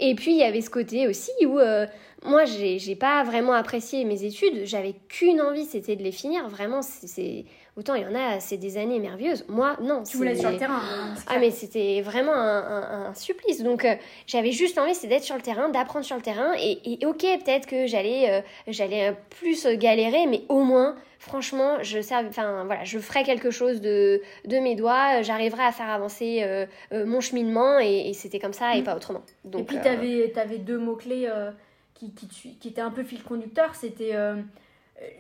[0.01, 1.87] Et puis il y avait ce côté aussi où euh,
[2.25, 6.49] moi j'ai pas vraiment apprécié mes études, j'avais qu'une envie, c'était de les finir.
[6.49, 7.45] Vraiment, c'est
[7.77, 9.45] autant il y en a, c'est des années merveilleuses.
[9.49, 10.03] Moi, non.
[10.03, 10.81] Tu voulais sur le terrain.
[10.81, 13.63] Hein, ah mais c'était vraiment un, supplice.
[13.63, 13.95] Donc euh,
[14.27, 16.53] j'avais juste envie, c'est d'être sur le terrain, d'apprendre sur le terrain.
[16.59, 22.65] Et, ok, peut-être que j'allais euh, j'allais plus galérer, mais au moins franchement, je, enfin,
[22.65, 27.07] voilà, je ferai quelque chose de, de mes doigts, j'arriverai à faire avancer euh, euh,
[27.07, 28.85] mon cheminement et, c'était comme ça et mm.
[28.85, 29.23] pas autrement.
[29.45, 31.51] Donc, et puis, tu avais, avais, deux mots-clés euh,
[31.95, 34.13] qui, qui, qui, étaient un peu fil conducteur c'était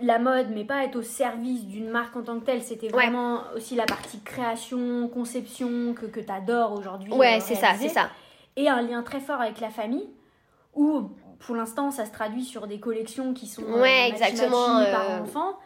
[0.00, 2.62] la mode, mais pas être au service d'une marque en tant que telle.
[2.62, 7.12] C'était vraiment aussi la partie création, conception que, que tu adores aujourd'hui.
[7.12, 8.10] Ouais, c'est ça, c'est ça.
[8.56, 10.08] Et un lien très fort avec la famille,
[10.74, 15.56] où pour l'instant ça se traduit sur des collections qui sont ouais, exactement, par enfant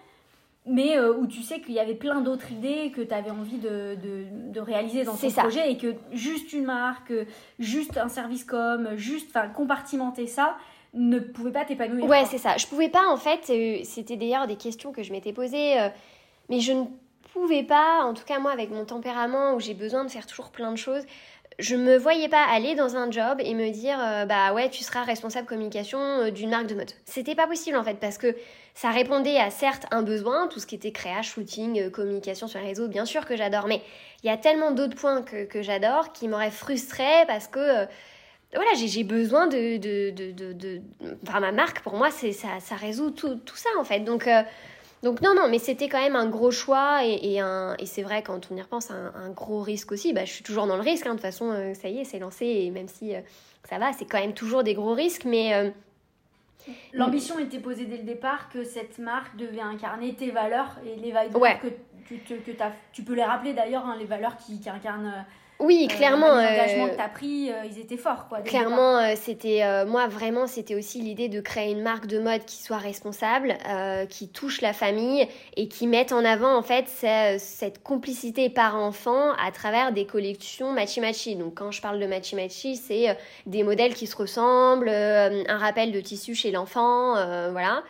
[0.69, 3.59] mais euh, où tu sais qu'il y avait plein d'autres idées que tu avais envie
[3.59, 7.13] de, de, de réaliser dans ce projet et que juste une marque,
[7.59, 10.57] juste un service com, juste compartimenter ça
[10.95, 12.07] ne pouvait pas t'épanouir.
[12.07, 12.57] Ouais, c'est ça.
[12.57, 15.89] Je pouvais pas en fait, euh, c'était d'ailleurs des questions que je m'étais posées, euh,
[16.49, 16.85] mais je ne
[17.33, 20.51] pouvais pas, en tout cas moi avec mon tempérament où j'ai besoin de faire toujours
[20.51, 21.05] plein de choses,
[21.59, 23.99] je me voyais pas aller dans un job et me dire
[24.29, 26.93] bah ouais tu seras responsable communication d'une marque de mode.
[27.05, 28.37] C'était pas possible en fait parce que
[28.79, 32.61] ça répondait à certes un besoin, tout ce qui était créa, shooting, euh, communication sur
[32.61, 33.83] les réseaux, bien sûr que j'adore, mais
[34.23, 37.87] il y a tellement d'autres points que, j'adore qui m'auraient frustré parce que euh,
[38.55, 40.81] voilà, j'ai besoin de, de,
[41.23, 44.01] Enfin, ma marque, pour moi, c'est ça, ça résout tout, tout, ça en fait.
[44.01, 44.43] Donc, euh,
[45.03, 47.43] donc non, non, mais c'était quand même un gros choix et, et,
[47.79, 50.13] et c'est vrai, quand on y repense, un, un gros risque aussi.
[50.13, 52.19] Bah, je suis toujours dans le risque, hein, de toute façon, ça y est, c'est
[52.19, 53.13] lancé et même si
[53.69, 55.73] ça va, c'est quand même toujours des gros risques, mais
[56.93, 61.13] L'ambition était posée dès le départ que cette marque devait incarner tes valeurs et les
[61.13, 61.69] valeurs que,
[62.07, 62.51] tu, que
[62.93, 65.23] tu peux les rappeler d'ailleurs, hein, les valeurs qui, qui incarnent euh,
[65.61, 66.39] oui, euh, clairement.
[66.39, 68.29] les engagements euh, que tu as pris, euh, ils étaient forts.
[68.29, 69.85] Quoi, clairement, c'était.
[69.87, 73.57] moi, vraiment, c'était aussi l'idée de créer une marque de mode qui soit responsable,
[74.09, 76.87] qui touche la famille et qui mette en avant, en fait,
[77.39, 81.37] cette complicité par enfant à travers des collections matchy-matchy.
[81.37, 83.17] Donc, quand je parle de matchy-matchy, c'est
[83.47, 87.15] des modèles qui se ressemblent, un rappel de tissu chez l'enfant,
[87.51, 87.83] voilà.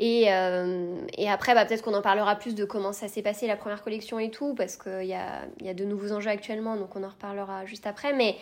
[0.00, 3.46] Et, euh, et après, bah, peut-être qu'on en parlera plus de comment ça s'est passé
[3.46, 6.76] la première collection et tout, parce qu'il y a, y a de nouveaux enjeux actuellement,
[6.76, 8.12] donc on en reparlera juste après.
[8.12, 8.36] Mais,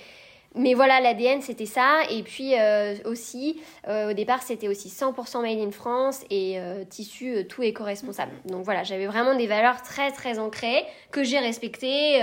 [0.54, 2.00] mais voilà, l'ADN, c'était ça.
[2.10, 7.46] Et puis euh, aussi, euh, au départ, c'était aussi 100% made in France et tissu
[7.48, 8.32] tout éco-responsable.
[8.46, 12.18] Donc voilà, j'avais vraiment des valeurs très, très ancrées que j'ai respectées.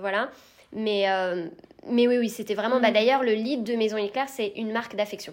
[0.00, 0.30] voilà.
[0.74, 1.06] Mais,
[1.88, 2.80] mais oui, oui, c'était vraiment.
[2.80, 2.94] Bah, mm.
[2.94, 5.32] D'ailleurs, le lead de Maison Éclair, c'est une marque d'affection.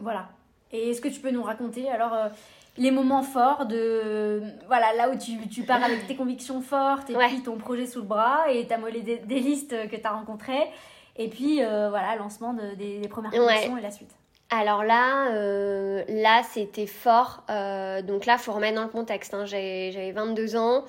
[0.00, 0.28] Voilà.
[0.70, 2.12] Et est-ce que tu peux nous raconter alors
[2.76, 7.14] les moments forts de voilà là où tu, tu pars avec tes convictions fortes et
[7.14, 10.10] puis ton projet sous le bras et t'as molé des, des, listes que tu as
[10.10, 10.70] rencontrées
[11.16, 14.10] et puis euh, voilà lancement de, des, premières collections et la suite
[14.50, 17.42] alors là, euh, là c'était fort.
[17.50, 19.34] Euh, donc là, faut remettre dans le contexte.
[19.34, 19.46] Hein.
[19.46, 20.84] J'avais 22 ans.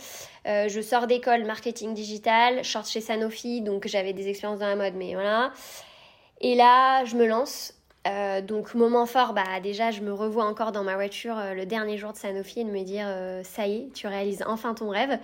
[0.45, 2.63] je sors d'école marketing digital.
[2.63, 5.51] Je sors chez Sanofi, donc j'avais des expériences dans la mode, mais voilà.
[6.41, 7.74] Et là, je me lance.
[8.07, 11.65] Euh, donc moment fort, bah déjà je me revois encore dans ma voiture euh, le
[11.65, 14.75] dernier jour de Sanofi et de me dire euh, ça y est, tu réalises enfin
[14.75, 15.17] ton rêve.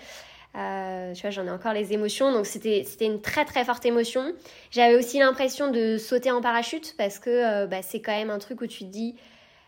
[0.54, 2.34] Tu vois, j'en ai encore les émotions.
[2.34, 4.34] Donc, c'était une très, très forte émotion.
[4.70, 8.60] J'avais aussi l'impression de sauter en parachute parce que bah, c'est quand même un truc
[8.60, 9.16] où tu te dis,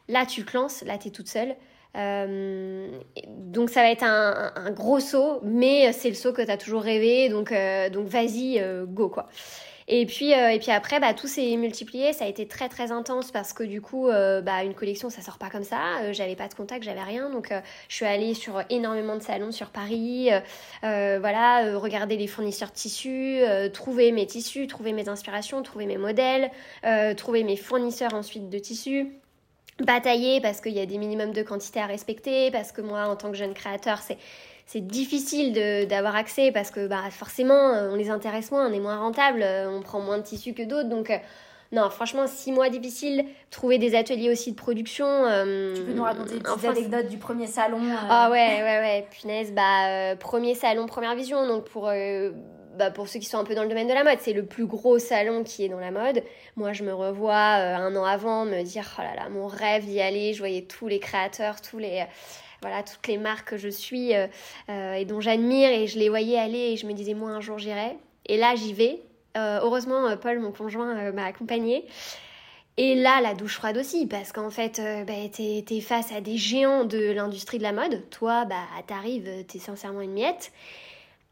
[0.09, 1.55] là, tu te lances, là, tu es toute seule.
[1.95, 6.57] Donc ça va être un, un, gros saut, mais c'est le saut que tu as
[6.57, 7.53] toujours rêvé, donc,
[7.93, 9.29] donc vas-y, go quoi.
[9.87, 12.13] Et puis, euh, et puis après, bah, tout s'est multiplié.
[12.13, 15.21] Ça a été très très intense parce que du coup, euh, bah, une collection, ça
[15.21, 16.01] sort pas comme ça.
[16.01, 17.29] Euh, j'avais pas de contact, j'avais rien.
[17.29, 17.53] Donc,
[17.89, 20.29] je suis allée sur énormément de salons sur Paris.
[20.81, 23.41] voilà, regarder les fournisseurs de tissus,
[23.73, 26.51] trouver mes tissus, trouver mes inspirations, trouver mes modèles,
[27.17, 29.11] trouver mes fournisseurs ensuite de tissus
[29.79, 33.15] batailler parce qu'il y a des minimums de quantité à respecter, parce que moi, en
[33.15, 34.17] tant que jeune créateur, c'est
[34.73, 35.53] c'est difficile
[35.87, 39.43] d'avoir accès parce que bah, forcément, euh, on les intéresse moins, on est moins rentable,
[39.43, 40.89] euh, on prend moins de tissus que d'autres.
[40.89, 41.17] Donc, euh,
[41.71, 43.23] non, franchement, six mois difficiles.
[43.51, 45.05] Trouver des ateliers aussi de production.
[45.75, 49.07] tu peux nous raconter des petites anecdotes du premier salon Ah ouais, ouais, ouais.
[49.11, 51.47] Punaise, bah, premier salon, première vision.
[51.47, 51.91] Donc, pour.
[52.77, 54.45] Bah, pour ceux qui sont un peu dans le domaine de la mode, c'est le
[54.47, 56.23] plus gros salon qui est dans la mode.
[56.55, 60.01] Moi, je me revois un an avant me dire, oh là là, mon rêve d'y
[60.01, 60.33] aller.
[60.33, 62.03] Je voyais tous les créateurs, tous les,
[62.63, 64.27] voilà, toutes les marques que je suis euh,
[64.69, 67.41] euh, et dont j'admire et je les voyais aller et je me disais moi un
[67.41, 67.97] jour j'irai.
[68.25, 69.01] Et là j'y vais.
[69.35, 71.85] Euh, heureusement Paul, mon conjoint, m'a accompagnée.
[72.77, 76.37] Et là, la douche froide aussi, parce qu'en fait, bah, t'es es face à des
[76.37, 78.09] géants de l'industrie de la mode.
[78.09, 80.51] Toi, bah, t'arrives, t'es sincèrement une miette.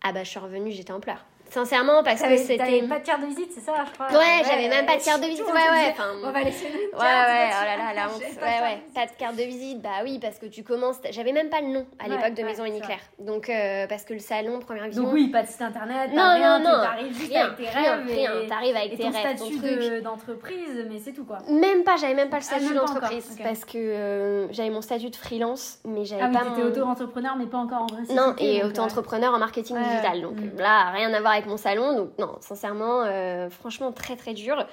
[0.03, 1.25] Ah bah, je suis revenue, j'étais en pleurs.
[1.51, 2.55] Sincèrement, parce que c'était.
[2.55, 4.07] T'avais pas de carte de visite, c'est ça, je crois?
[4.07, 5.45] Ouais, j'avais même pas de carte de visite.
[5.45, 5.91] Ouais, ouais.
[5.91, 6.93] Enfin, on va laisser une carte.
[6.93, 8.21] Ouais, ouais, oh là là, la honte.
[8.21, 8.81] Ouais, ouais.
[8.95, 10.95] Pas de carte de visite, bah oui, parce que tu commences.
[11.09, 12.99] J'avais même pas le nom à l'époque de Maison Uniclair.
[13.19, 15.03] Donc, euh, parce que le salon, première vision.
[15.03, 16.11] Donc, oui, pas de site internet.
[16.13, 16.83] Non, non, non.
[16.83, 18.05] T'arrives juste avec tes rêves.
[18.07, 19.37] Rien, t'arrives avec tes rêves.
[19.37, 21.39] statut d'entreprise, mais c'est tout, quoi.
[21.49, 23.37] Même pas, j'avais même pas le ah, statut d'entreprise.
[23.43, 26.43] Parce que euh, j'avais mon statut de freelance, mais j'avais ah pas.
[26.43, 28.03] Ah, t'étais auto-entrepreneur, mais pas encore en vrai.
[28.15, 30.21] Non, et auto-entrepreneur en marketing digital.
[30.21, 30.57] Donc mm.
[30.57, 31.95] là, rien à voir mon salon.
[31.95, 34.65] Donc, non, sincèrement, euh, franchement très très dur.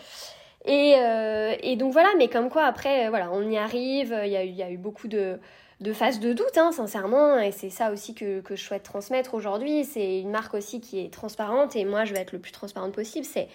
[0.64, 4.30] Et, euh, et, donc voilà, mais comme quoi après, euh, voilà, on y arrive, il
[4.30, 5.38] y a, y a eu beaucoup de,
[5.80, 9.34] de phases de doute, hein, sincèrement, et c'est ça aussi que, que, je souhaite transmettre
[9.34, 9.84] aujourd'hui.
[9.84, 12.92] C'est une marque aussi qui est transparente, et moi je vais être le plus transparente
[12.92, 13.24] possible.
[13.24, 13.48] C'est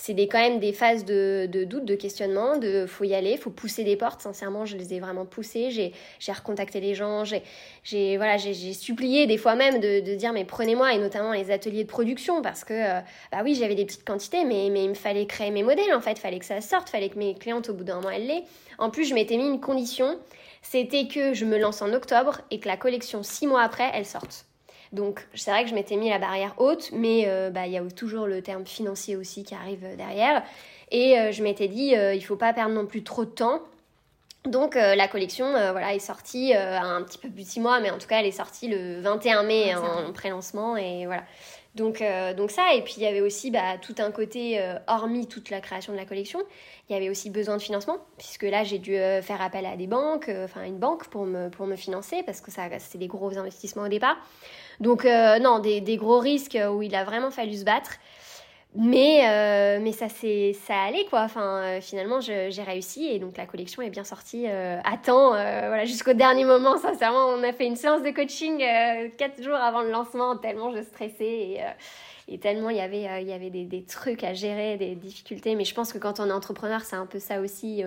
[0.00, 3.36] c'est des, quand même des phases de, de, doute, de questionnement, de faut y aller,
[3.36, 4.20] faut pousser des portes.
[4.20, 5.70] Sincèrement, je les ai vraiment poussées.
[5.70, 7.42] J'ai, j'ai recontacté les gens, j'ai,
[7.82, 11.50] j'ai, voilà, j'ai, supplié des fois même de, de dire mais prenez-moi, et notamment les
[11.50, 13.00] ateliers de production, parce que, euh,
[13.32, 16.00] bah oui, j'avais des petites quantités, mais, mais il me fallait créer mes modèles en
[16.00, 18.44] fait, fallait que ça sorte, fallait que mes clientes au bout d'un moment elles l'aient.
[18.78, 20.16] En plus, je m'étais mis une condition,
[20.62, 24.06] c'était que je me lance en octobre et que la collection six mois après, elle
[24.06, 24.46] sorte.
[24.92, 27.78] Donc c'est vrai que je m'étais mis la barrière haute, mais euh, bah, il y
[27.78, 30.42] a toujours le terme financier aussi qui arrive derrière.
[30.90, 33.60] Et euh, je m'étais dit, euh, il faut pas perdre non plus trop de temps.
[34.44, 37.98] Donc la collection voilà, est sortie un petit peu plus de six mois, mais en
[37.98, 40.76] tout cas elle est sortie le 21 mai en pré-lancement.
[40.76, 41.24] Et voilà.
[41.74, 42.02] Donc,
[42.36, 45.60] donc ça, et puis il y avait aussi bah, tout un côté, hormis toute la
[45.60, 46.40] création de la collection,
[46.88, 49.88] il y avait aussi besoin de financement, puisque là j'ai dû faire appel à des
[49.88, 53.36] banques, enfin une banque pour me, pour me financer, parce que ça c'était des gros
[53.36, 54.16] investissements au départ.
[54.80, 57.92] Donc euh, non, des, gros risques où il a vraiment fallu se battre.
[58.76, 61.22] Mais, euh, mais ça, ça allait quoi.
[61.22, 65.30] Enfin, euh, finalement, j'ai réussi et donc la collection est bien sortie à temps.
[65.30, 68.58] voilà, jusqu'au dernier moment, sincèrement, on a fait une séance de coaching
[69.16, 71.58] quatre jours avant le lancement, tellement je stressais
[72.28, 75.54] et, tellement il y avait, y avait des, trucs à gérer, des difficultés.
[75.56, 77.82] Mais je pense que quand on est entrepreneur, c'est un peu ça aussi.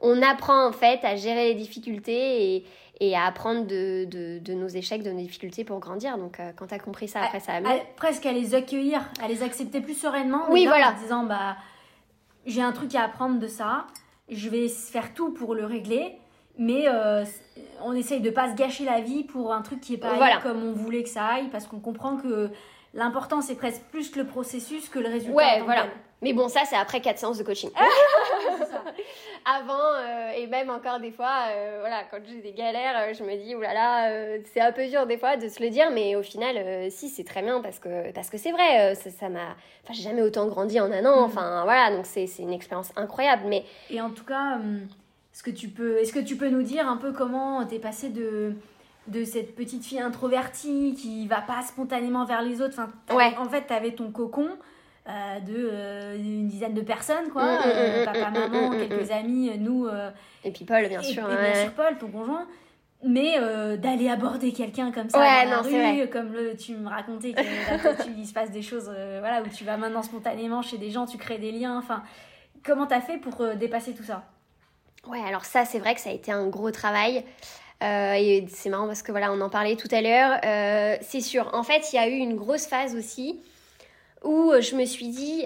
[0.00, 2.64] on apprend en fait à gérer les difficultés
[2.98, 6.16] et à apprendre de, de, de, nos échecs, de nos difficultés pour grandir.
[6.16, 7.68] Donc, euh, quand tu as compris ça, après, ça a mieux.
[7.96, 10.44] presque à les accueillir, à les accepter plus sereinement.
[10.50, 10.92] Oui, voilà.
[10.92, 11.56] En disant, bah,
[12.46, 13.86] j'ai un truc à apprendre de ça,
[14.30, 16.16] je vais faire tout pour le régler,
[16.58, 17.24] mais euh,
[17.82, 20.62] on essaye de pas se gâcher la vie pour un truc qui est pas comme
[20.62, 22.50] on voulait que ça aille, parce qu'on comprend que
[22.94, 25.36] l'important, c'est presque plus le processus que le résultat.
[25.36, 25.86] Ouais, voilà.
[26.22, 27.70] Mais bon, ça, c'est après 4 séances de coaching.
[29.44, 33.22] Avant, euh, et même encore des fois, euh, voilà, quand j'ai des galères, euh, je
[33.22, 36.22] me dis, oulala, c'est un peu dur des fois de se le dire, mais au
[36.22, 39.54] final, si, c'est très bien parce que parce que c'est vrai, ça m'a.
[39.84, 41.24] Enfin, j'ai jamais autant grandi en un an, mm.
[41.24, 43.44] enfin, voilà, donc c'est une expérience incroyable.
[43.46, 43.64] Mais...
[43.90, 44.58] Et en tout cas,
[45.32, 47.78] est-ce que, tu peux, est -ce que tu peux nous dire un peu comment t'es
[47.78, 48.54] passé de
[49.06, 52.74] de cette petite fille introvertie qui va pas spontanément vers les autres.
[52.76, 53.36] Enfin, ouais.
[53.38, 54.48] En fait, tu avais ton cocon
[55.08, 57.44] euh, de euh, une dizaine de personnes quoi.
[57.44, 59.86] Mm, mm, euh, mm, papa maman quelques amis nous
[60.42, 62.46] et puis Paul bien sûr et, bien sûr Paul ton conjoint.
[63.04, 63.38] Mais
[63.76, 67.40] d'aller aborder quelqu'un comme ça dans la rue comme le, tu me racontais que
[68.18, 68.90] il se passe des choses
[69.20, 72.02] voilà où tu vas maintenant spontanément chez des gens tu crées des liens enfin
[72.64, 74.24] comment t'as fait pour dépasser tout ça?
[75.06, 77.22] Ouais alors ça c'est vrai que ça a été un gros travail.
[77.80, 80.98] Et c'est marrant parce que voilà, on en parlait tout à l'heure.
[81.02, 81.50] c'est sûr.
[81.52, 83.38] En fait, il y a eu une grosse phase aussi
[84.24, 85.44] où je me suis dit,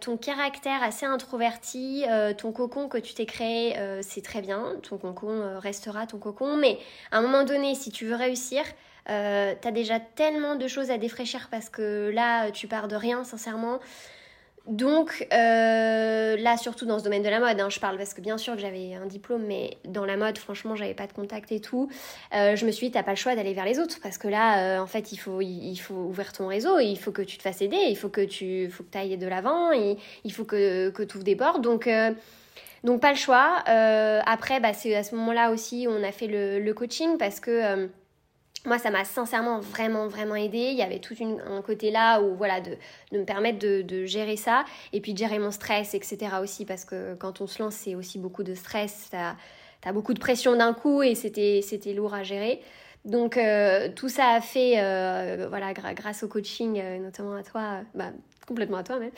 [0.00, 2.04] ton caractère assez introverti,
[2.38, 6.78] ton cocon que tu t'es créé, c'est très bien, ton cocon restera ton cocon, mais
[7.10, 8.64] à un moment donné, si tu veux réussir,
[9.10, 13.24] euh, t'as déjà tellement de choses à défraîchir parce que là, tu pars de rien,
[13.24, 13.78] sincèrement.
[14.66, 18.22] Donc euh, là, surtout dans ce domaine de la mode, hein, je parle parce que
[18.22, 21.52] bien sûr que j'avais un diplôme, mais dans la mode, franchement, j'avais pas de contact
[21.52, 21.90] et tout.
[22.34, 24.26] Euh, je me suis dit, t'as pas le choix d'aller vers les autres parce que
[24.26, 27.42] là, en fait, il faut, il, faut ouvrir ton réseau, il faut que tu te
[27.42, 30.88] fasses aider, il faut que tu faut que ailles de l'avant, il, il, faut que,
[30.90, 31.60] que tu ouvres des portes.
[31.60, 31.86] Donc,
[32.84, 33.62] donc pas le choix.
[33.66, 37.90] après, bah, c'est à ce moment-là aussi, on a fait le, le coaching parce que
[38.64, 40.58] moi, ça m'a sincèrement vraiment, vraiment aidé.
[40.58, 42.76] Il y avait tout un côté là où, voilà, de,
[43.12, 46.36] de me permettre de, de, gérer ça et puis de gérer mon stress, etc.
[46.42, 49.08] aussi, parce que quand on se lance, c'est aussi beaucoup de stress.
[49.10, 49.34] T'as
[49.86, 52.62] as beaucoup de pression d'un coup et c'était lourd à gérer.
[53.04, 57.80] Donc, euh, tout ça a fait, euh, voilà, grâce au coaching, euh, notamment à toi,
[57.94, 58.12] bah,
[58.46, 59.10] complètement à toi même.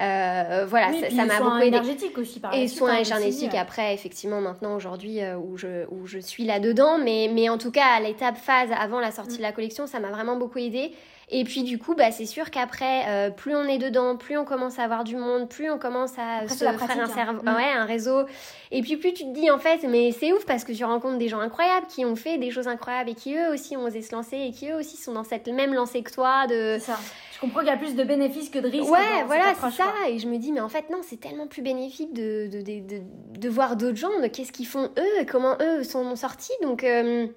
[0.00, 1.68] Euh, voilà, ça m'a beaucoup aidé.
[1.68, 6.06] énergétique aussi par Et soins hein, énergétiques après, effectivement, maintenant, aujourd'hui, euh, où, je, où
[6.06, 6.98] je suis là-dedans.
[6.98, 10.00] Mais, mais en tout cas, à l'étape phase avant la sortie de la collection, ça
[10.00, 10.92] m'a vraiment beaucoup aidé.
[11.30, 14.44] Et puis du coup, bah, c'est sûr qu'après, euh, plus on est dedans, plus on
[14.46, 17.40] commence à avoir du monde, plus on commence à se faire un, hein.
[17.42, 17.48] mm.
[17.48, 18.22] ouais, un réseau.
[18.70, 21.18] Et puis plus tu te dis en fait, mais c'est ouf parce que tu rencontres
[21.18, 24.00] des gens incroyables qui ont fait des choses incroyables et qui eux aussi ont osé
[24.00, 26.46] se lancer et qui eux aussi sont dans cette même lancée que toi.
[26.46, 26.78] De...
[26.80, 26.98] Ça.
[27.38, 28.90] Je comprends qu'il y a plus de bénéfices que de risques.
[28.90, 29.92] Ouais, voilà, c'est ça.
[30.08, 33.02] Et je me dis, mais en fait, non, c'est tellement plus bénéfique de, de, de,
[33.38, 36.52] de voir d'autres gens, qu'est-ce qu'ils font eux, comment eux sont sortis.
[36.62, 36.82] Donc.
[36.82, 37.28] Euh,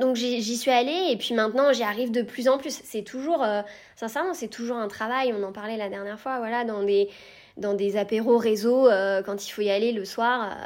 [0.00, 2.80] donc j'y suis allée et puis maintenant j'y arrive de plus en plus.
[2.82, 3.60] C'est toujours, euh,
[3.94, 5.34] sincèrement, c'est toujours un travail.
[5.38, 7.10] On en parlait la dernière fois, voilà, dans des,
[7.58, 10.56] dans des apéros réseau, euh, quand il faut y aller le soir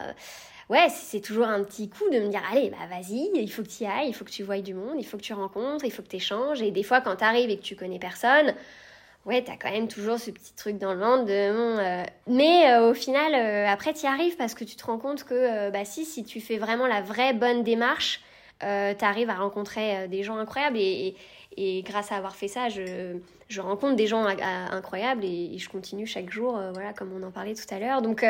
[0.69, 3.69] ouais, c'est toujours un petit coup de me dire, allez, bah vas-y, il faut que
[3.69, 5.85] tu y ailles, il faut que tu voyes du monde, il faut que tu rencontres,
[5.85, 6.63] il faut que tu échanges.
[6.63, 8.55] Et des fois, quand tu arrives et que tu connais personne,
[9.27, 11.33] ouais, t'as quand même toujours ce petit truc dans le ventre de...
[11.33, 14.99] Euh, mais euh, au final, euh, après, tu y arrives parce que tu te rends
[14.99, 18.23] compte que, bah si, si tu fais vraiment la vraie bonne démarche,
[18.61, 20.79] tu arrives à rencontrer des gens incroyables.
[20.79, 21.15] Et,
[21.57, 23.17] et, grâce à avoir fait ça, je,
[23.49, 27.31] je rencontre des gens incroyables et, et, je continue chaque jour, voilà, comme on en
[27.31, 28.01] parlait tout à l'heure.
[28.01, 28.25] Donc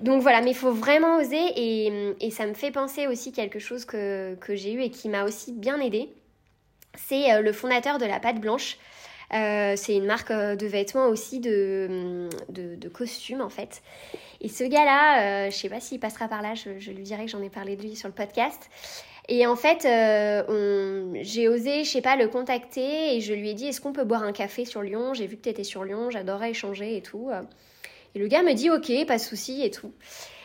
[0.00, 3.84] donc voilà, mais il faut vraiment oser et, ça me fait penser aussi quelque chose
[3.84, 6.08] que, que j'ai eu et qui m'a aussi bien aidé.
[6.96, 8.78] C'est euh, le fondateur de la pâte blanche.
[9.32, 13.82] Euh, c'est une marque euh, de vêtements aussi, de, de, costumes en fait.
[14.40, 17.30] Et ce gars-là, je sais pas s'il passera par là, je, je lui dirai que
[17.30, 18.68] j'en ai parlé de lui sur le podcast.
[19.28, 19.82] Et en fait,
[21.22, 24.04] j'ai osé, je sais pas, le contacter et je lui ai dit est-ce qu'on peut
[24.04, 25.14] boire un café sur Lyon?
[25.14, 27.30] J'ai vu que tu étais sur Lyon, j'adorais échanger et tout.
[28.14, 29.92] Et le gars me dit ok, pas de souci et tout.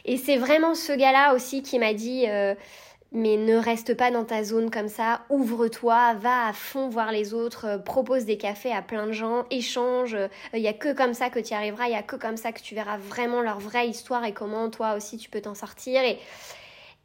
[0.05, 2.55] Et c'est vraiment ce gars-là aussi qui m'a dit euh,
[3.11, 7.33] mais ne reste pas dans ta zone comme ça, ouvre-toi, va à fond voir les
[7.33, 10.17] autres, euh, propose des cafés à plein de gens, échange.
[10.53, 12.37] Il n'y a que comme ça que tu y arriveras, il n'y a que comme
[12.37, 15.55] ça que tu verras vraiment leur vraie histoire et comment toi aussi tu peux t'en
[15.55, 16.01] sortir.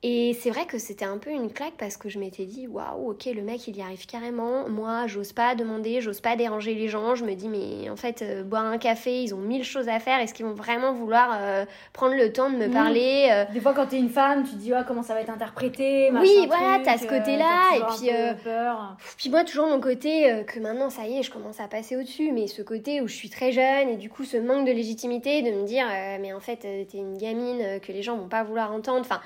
[0.05, 3.11] Et c'est vrai que c'était un peu une claque parce que je m'étais dit waouh,
[3.11, 4.69] ok, le mec il y arrive carrément.
[4.69, 7.15] Moi, j'ose pas demander, j'ose pas déranger les gens.
[7.15, 10.01] Je me dis, mais en fait, euh, boire un café, ils ont mille choses à
[10.01, 10.19] faire.
[10.19, 13.45] Est-ce qu'ils vont vraiment vouloir euh, prendre le temps de me parler euh?
[13.53, 16.47] Des fois, quand t'es une femme, tu te dis, comment ça va être interprété Oui,
[16.49, 17.77] voilà, t'as ce côté-là.
[17.77, 18.11] et puis,
[18.43, 18.97] peur.
[19.17, 22.33] puis moi, toujours mon côté que maintenant, ça y est, je commence à passer au-dessus.
[22.33, 25.43] Mais ce côté où je suis très jeune et du coup, ce manque de légitimité
[25.43, 25.87] de me dire,
[26.21, 29.03] mais en fait, t'es une gamine que les gens vont pas vouloir entendre.
[29.03, 29.21] Enfin,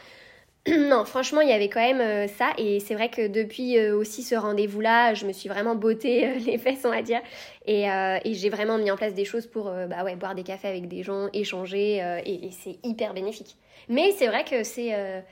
[0.78, 2.52] non, franchement, il y avait quand même euh, ça.
[2.58, 6.34] Et c'est vrai que depuis euh, aussi ce rendez-vous-là, je me suis vraiment botté euh,
[6.46, 7.20] les fesses, on va dire.
[7.66, 7.86] Et,
[8.34, 11.02] j'ai vraiment mis en place des choses pour bah ouais, boire des cafés avec des
[11.02, 11.96] gens, échanger.
[12.24, 13.56] et, c'est hyper bénéfique.
[13.88, 14.90] Mais c'est vrai que c'est.
[14.94, 15.24] Ouais,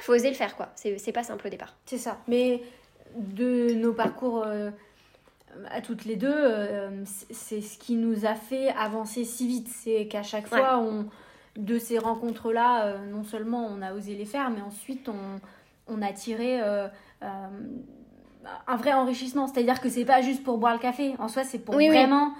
[0.00, 0.70] faut oser le faire, quoi.
[0.74, 1.76] C'est pas simple au départ.
[1.86, 2.18] C'est ça.
[2.26, 2.62] Mais
[3.16, 4.44] de nos parcours
[5.70, 6.52] à toutes les deux,
[7.04, 9.68] c'est ce qui nous a fait avancer si vite.
[9.68, 11.06] C'est qu'à chaque fois, on
[11.58, 15.10] de ces rencontres-là, euh, non seulement on a osé les faire, mais ensuite
[15.88, 16.86] on, a tiré euh,
[17.22, 17.46] euh,
[18.66, 19.48] un vrai enrichissement.
[19.48, 21.14] C'est-à-dire que c'est pas juste pour boire le café.
[21.18, 22.32] En soi, c'est pour vraiment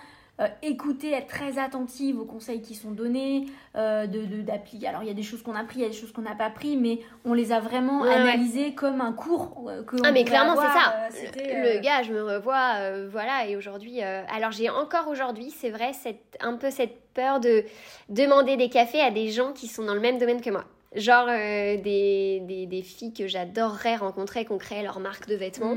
[0.62, 5.14] écouter, être très attentive aux conseils qui sont donnés, de, de Alors il y a
[5.14, 7.00] des choses qu'on a pris, il y a des choses qu'on n'a pas pris, mais
[7.24, 9.70] on les a vraiment analysées comme un cours.
[9.86, 11.32] Que ah mais clairement c'est ça.
[11.36, 16.36] le, gars, je me revois, voilà, et aujourd'hui, alors j'ai encore aujourd'hui, c'est vrai, cette,
[16.40, 17.64] un peu cette peur de
[18.08, 20.64] demander des cafés à des gens qui sont dans le même domaine que moi.
[20.94, 25.76] Genre des, des, des, filles que j'adorerais rencontrer, qui ont créé leur marque de vêtements.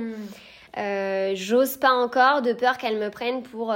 [0.77, 1.35] Hmm.
[1.35, 3.73] J'ose pas encore de peur qu'elles me prennent pour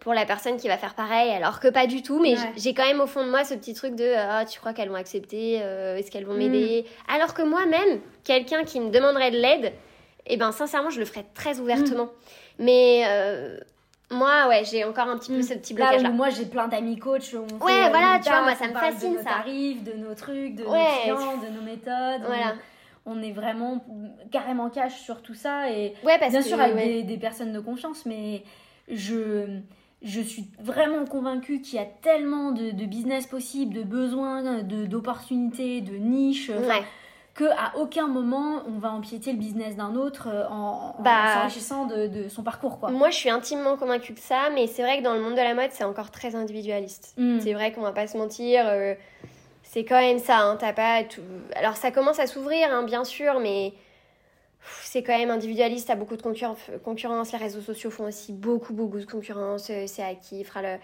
[0.00, 2.86] pour la personne qui va faire pareil, alors que pas du tout, mais j'ai quand
[2.86, 5.60] même au fond de moi ce petit truc de ah, tu crois qu'elles vont accepter,
[5.62, 6.86] euh, est-ce qu'elles vont m'aider?
[6.86, 7.14] Mm.
[7.14, 9.72] Alors que moi-même, quelqu'un qui me demanderait de l'aide,
[10.26, 12.06] eh ben sincèrement, je le ferais très ouvertement.
[12.06, 12.64] Mm.
[12.64, 13.58] Mais euh,
[14.10, 15.42] moi, ouais, j'ai encore un petit peu mm.
[15.42, 16.08] ce petit blocage là.
[16.08, 17.34] moi, j'ai plein d'amis coachs.
[17.34, 19.30] ouais, voilà, tu vois, moi ça me fascine de nos ça.
[19.30, 22.22] Tarifs, de nos trucs, de nos clients, de nos méthodes.
[22.26, 22.54] Voilà.
[22.54, 22.56] On,
[23.20, 23.84] est vraiment
[24.30, 27.60] carrément cash sur tout ça et ouais, parce bien sûr avec des, des personnes de
[27.60, 28.44] confiance, mais
[28.88, 29.60] je
[30.02, 35.94] je suis vraiment convaincue qu'il y a tellement de, business possibles, de besoins, d'opportunités, de,
[35.96, 36.48] niches.
[36.48, 36.82] Ouais.
[37.34, 41.86] Que à aucun moment on va empiéter le business d'un autre euh, en, bah, s'enrichissant
[41.86, 42.90] de, son parcours quoi.
[42.90, 45.40] Moi je suis intimement convaincue de ça, mais c'est vrai que dans le monde de
[45.40, 47.14] la mode c'est encore très individualiste.
[47.16, 47.38] Mm.
[47.40, 48.94] C'est vrai qu'on va pas se mentir, euh,
[49.72, 50.38] c'est quand même ça.
[50.38, 51.20] Hein, pas tout...
[51.54, 53.72] Alors ça commence à s'ouvrir hein, bien sûr, mais
[54.82, 58.98] c'est quand même individualiste, t'as beaucoup de concurrence, les réseaux sociaux font aussi beaucoup, beaucoup
[58.98, 60.76] de concurrence, euh, c'est à qui fera le...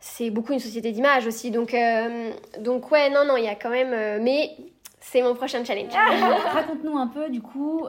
[0.00, 3.54] C'est beaucoup une société d'image aussi, donc, euh, donc ouais, non, non, il y a
[3.54, 3.92] quand même...
[3.92, 4.50] Euh, mais
[5.00, 5.92] c'est mon prochain challenge.
[5.94, 7.86] Raconte-nous un peu, du coup,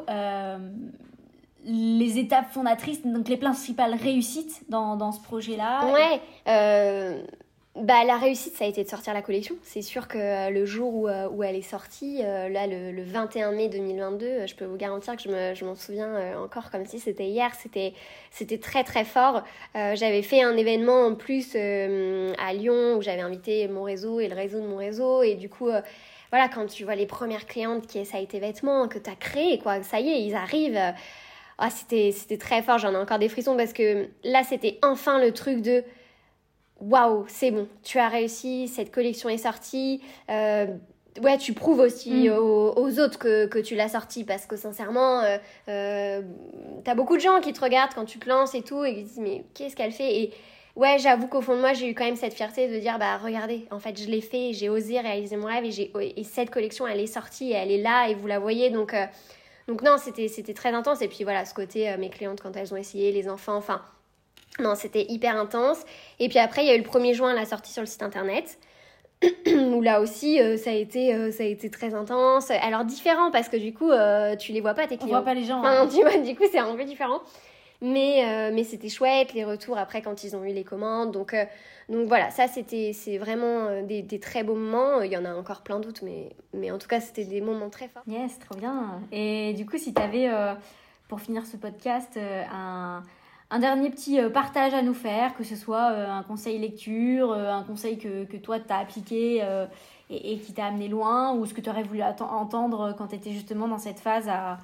[1.65, 5.91] les étapes fondatrices, donc les principales réussites dans, dans ce projet-là.
[5.91, 6.21] Ouais,
[7.75, 9.55] bah, la réussite, ça a été de sortir la collection.
[9.63, 13.01] C'est sûr que euh, le jour où, euh, où, elle est sortie, euh, là, le,
[13.01, 17.25] 21 mai 2022, je peux vous garantir que je m'en souviens encore comme si c'était
[17.25, 17.51] hier.
[17.55, 19.43] C'était très, très fort.
[19.73, 24.35] j'avais fait un événement en plus à Lyon où j'avais invité mon réseau et le
[24.35, 25.23] réseau de mon réseau.
[25.23, 25.69] Et du coup,
[26.29, 29.57] voilà, quand tu vois les premières clientes qui a été vêtements, que tu as créé,
[29.57, 30.93] quoi, ça y est, ils arrivent.
[31.57, 32.77] Ah, c'était très fort.
[32.77, 35.83] J'en ai encore des frissons parce que là, c'était enfin le truc de
[36.79, 40.01] waouh, c'est bon, tu as réussi, cette collection est sortie.
[40.29, 40.67] Euh,
[41.21, 42.33] ouais, tu prouves aussi mm.
[42.33, 45.37] aux, autres que, tu l'as sortie parce que sincèrement, euh,
[45.69, 46.21] euh,
[46.83, 49.03] t'as beaucoup de gens qui te regardent quand tu te lances et tout et qui
[49.03, 50.19] disent mais qu'est-ce qu'elle fait?
[50.19, 50.33] Et
[50.75, 53.17] ouais, j'avoue qu'au fond de moi, j'ai eu quand même cette fierté de dire bah
[53.17, 56.87] regardez, en fait, je l'ai fait, j'ai osé réaliser mon rêve et, et cette collection,
[56.87, 58.95] elle est sortie et elle est là et vous la voyez donc.
[59.67, 61.01] donc non, c'était, c'était très intense.
[61.01, 63.81] Et puis voilà, ce côté, mes clientes, quand elles ont essayé, les enfants, enfin,
[64.59, 65.79] non, c'était hyper intense.
[66.19, 68.03] Et puis après, il y a eu le 1er juin, la sortie sur le site
[68.03, 68.59] internet.
[69.47, 72.51] où là aussi, euh, ça, a été, euh, ça a été très intense.
[72.51, 75.09] Alors différent parce que du coup, euh, tu les vois pas tes clients.
[75.09, 75.59] On voit pas les gens.
[75.59, 75.87] Enfin, hein.
[75.87, 77.21] tu vois, du coup, c'est un peu différent.
[77.81, 81.11] Mais, mais c'était chouette, les retours après quand ils ont eu les commandes.
[81.11, 81.35] Donc,
[81.89, 85.01] donc voilà, ça c'était c'est vraiment des, des, très beaux moments.
[85.01, 87.69] Il y en a encore plein d'autres, mais, mais en tout cas, c'était des moments
[87.69, 88.03] très forts.
[88.07, 89.01] Yes, trop bien.
[89.11, 90.29] Et du coup, si tu avais,
[91.09, 93.03] pour finir ce podcast, un
[93.53, 97.31] un dernier petit euh, partage à nous faire, que ce soit euh, un conseil lecture,
[97.31, 99.45] euh, un conseil que, que toi t'as appliqué
[100.09, 103.31] et, qui t'a amené loin, ou ce que tu aurais voulu entendre quand tu étais
[103.31, 104.57] justement dans cette phase à,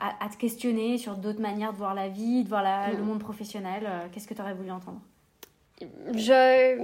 [0.00, 3.06] à, te questionner sur d'autres manières de voir la vie, de voir le mm.
[3.06, 3.86] monde professionnel.
[4.10, 5.00] Qu'est-ce que tu aurais voulu entendre?
[6.14, 6.82] Je...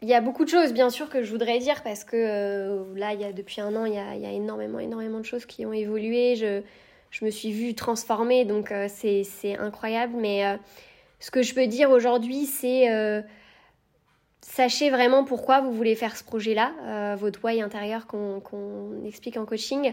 [0.00, 3.14] Il y a beaucoup de choses, bien sûr, que je voudrais dire parce que là,
[3.14, 5.24] il y a, depuis un an, il y a, il y a énormément, énormément de
[5.24, 6.36] choses qui ont évolué.
[6.36, 6.62] Je,
[7.10, 10.14] je me suis vue transformée, donc euh, c'est incroyable.
[10.16, 10.56] Mais euh,
[11.20, 13.22] ce que je peux dire aujourd'hui, c'est euh,
[14.40, 19.92] sachez vraiment pourquoi vous voulez faire ce projet-là, votre why intérieur qu'on explique en coaching,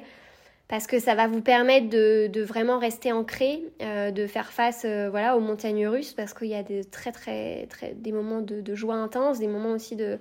[0.68, 5.42] parce que ça va vous permettre de, vraiment rester ancré, de faire face voilà, aux
[5.42, 9.40] montagnes russes, parce qu'il y a des, très, très, très, des moments de, joie intense,
[9.40, 10.20] des moments aussi de,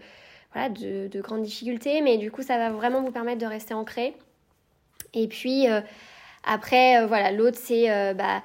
[0.53, 3.73] voilà, de, de grandes difficultés, mais du coup, ça va vraiment vous permettre de rester
[3.73, 4.15] ancré.
[5.15, 5.69] Et puis,
[6.47, 8.43] après, euh, voilà, l'autre, c'est euh, bah,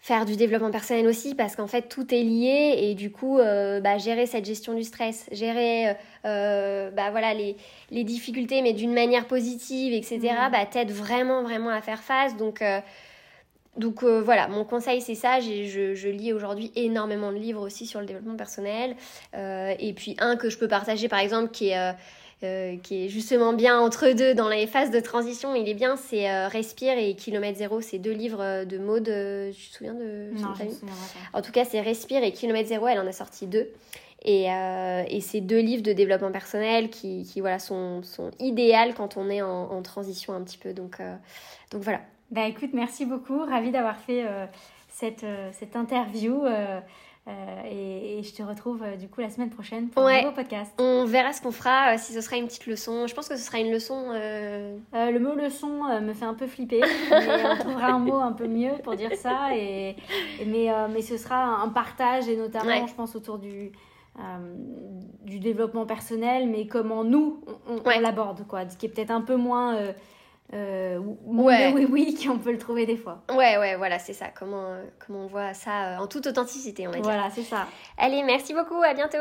[0.00, 3.80] faire du développement personnel aussi parce qu'en fait tout est lié et du coup euh,
[3.80, 7.56] bah, gérer cette gestion du stress gérer bah, voilà les,
[7.90, 10.52] les difficultés mais d'une manière positive etc mmh.
[10.52, 12.36] bah, t'aide vraiment vraiment à faire face.
[12.36, 12.62] Donc
[13.76, 15.40] donc voilà mon conseil c'est ça.
[15.40, 18.94] Je, je, lis aujourd'hui énormément de livres aussi sur le développement personnel.
[19.34, 21.94] Et puis un que je peux partager par exemple qui est
[22.42, 25.54] euh, qui est justement bien entre deux dans les phases de transition.
[25.54, 27.80] Il est bien, c'est euh, Respire et Kilomètre Zéro.
[27.80, 29.04] C'est deux livres euh, de Maud.
[29.04, 30.52] tu te souviens de Non,
[31.32, 32.88] En tout cas, c'est Respire et Kilomètre Zéro.
[32.88, 33.70] Elle en a sorti deux.
[34.22, 39.16] Et, et c'est deux livres de développement personnel qui, qui voilà, sont, sont idéales quand
[39.16, 40.72] on est en, en transition un petit peu.
[40.72, 41.00] Donc,
[41.70, 42.00] donc voilà.
[42.32, 43.38] Bah écoute, merci beaucoup.
[43.44, 44.24] Ravie d'avoir fait
[44.88, 46.42] cette, cette interview.
[47.28, 47.62] Euh,
[48.18, 50.72] et, je te retrouve euh, du coup la semaine prochaine pour un nouveau podcast.
[50.78, 53.06] On verra ce qu'on fera, euh, si ce sera une petite leçon.
[53.08, 54.12] Je pense que ce sera une leçon.
[54.12, 58.46] le mot leçon me fait un peu flipper, mais on trouvera un mot un peu
[58.46, 59.56] mieux pour dire ça.
[59.56, 59.96] Et,
[60.46, 63.72] mais, mais ce sera un partage, et notamment, je pense, autour du,
[65.24, 68.68] du développement personnel, mais comment nous, on, l'aborde, quoi.
[68.68, 69.76] Ce qui est peut-être un peu moins...
[70.52, 71.72] Euh, ouais.
[71.74, 73.22] oui, oui, qu'on peut le trouver des fois.
[73.30, 74.26] Ouais, ouais, voilà, c'est ça.
[74.28, 77.04] Comment, euh, comment on voit ça euh, en toute authenticité, on va dire.
[77.04, 77.66] Voilà, c'est ça.
[77.98, 79.18] Allez, merci beaucoup, à bientôt.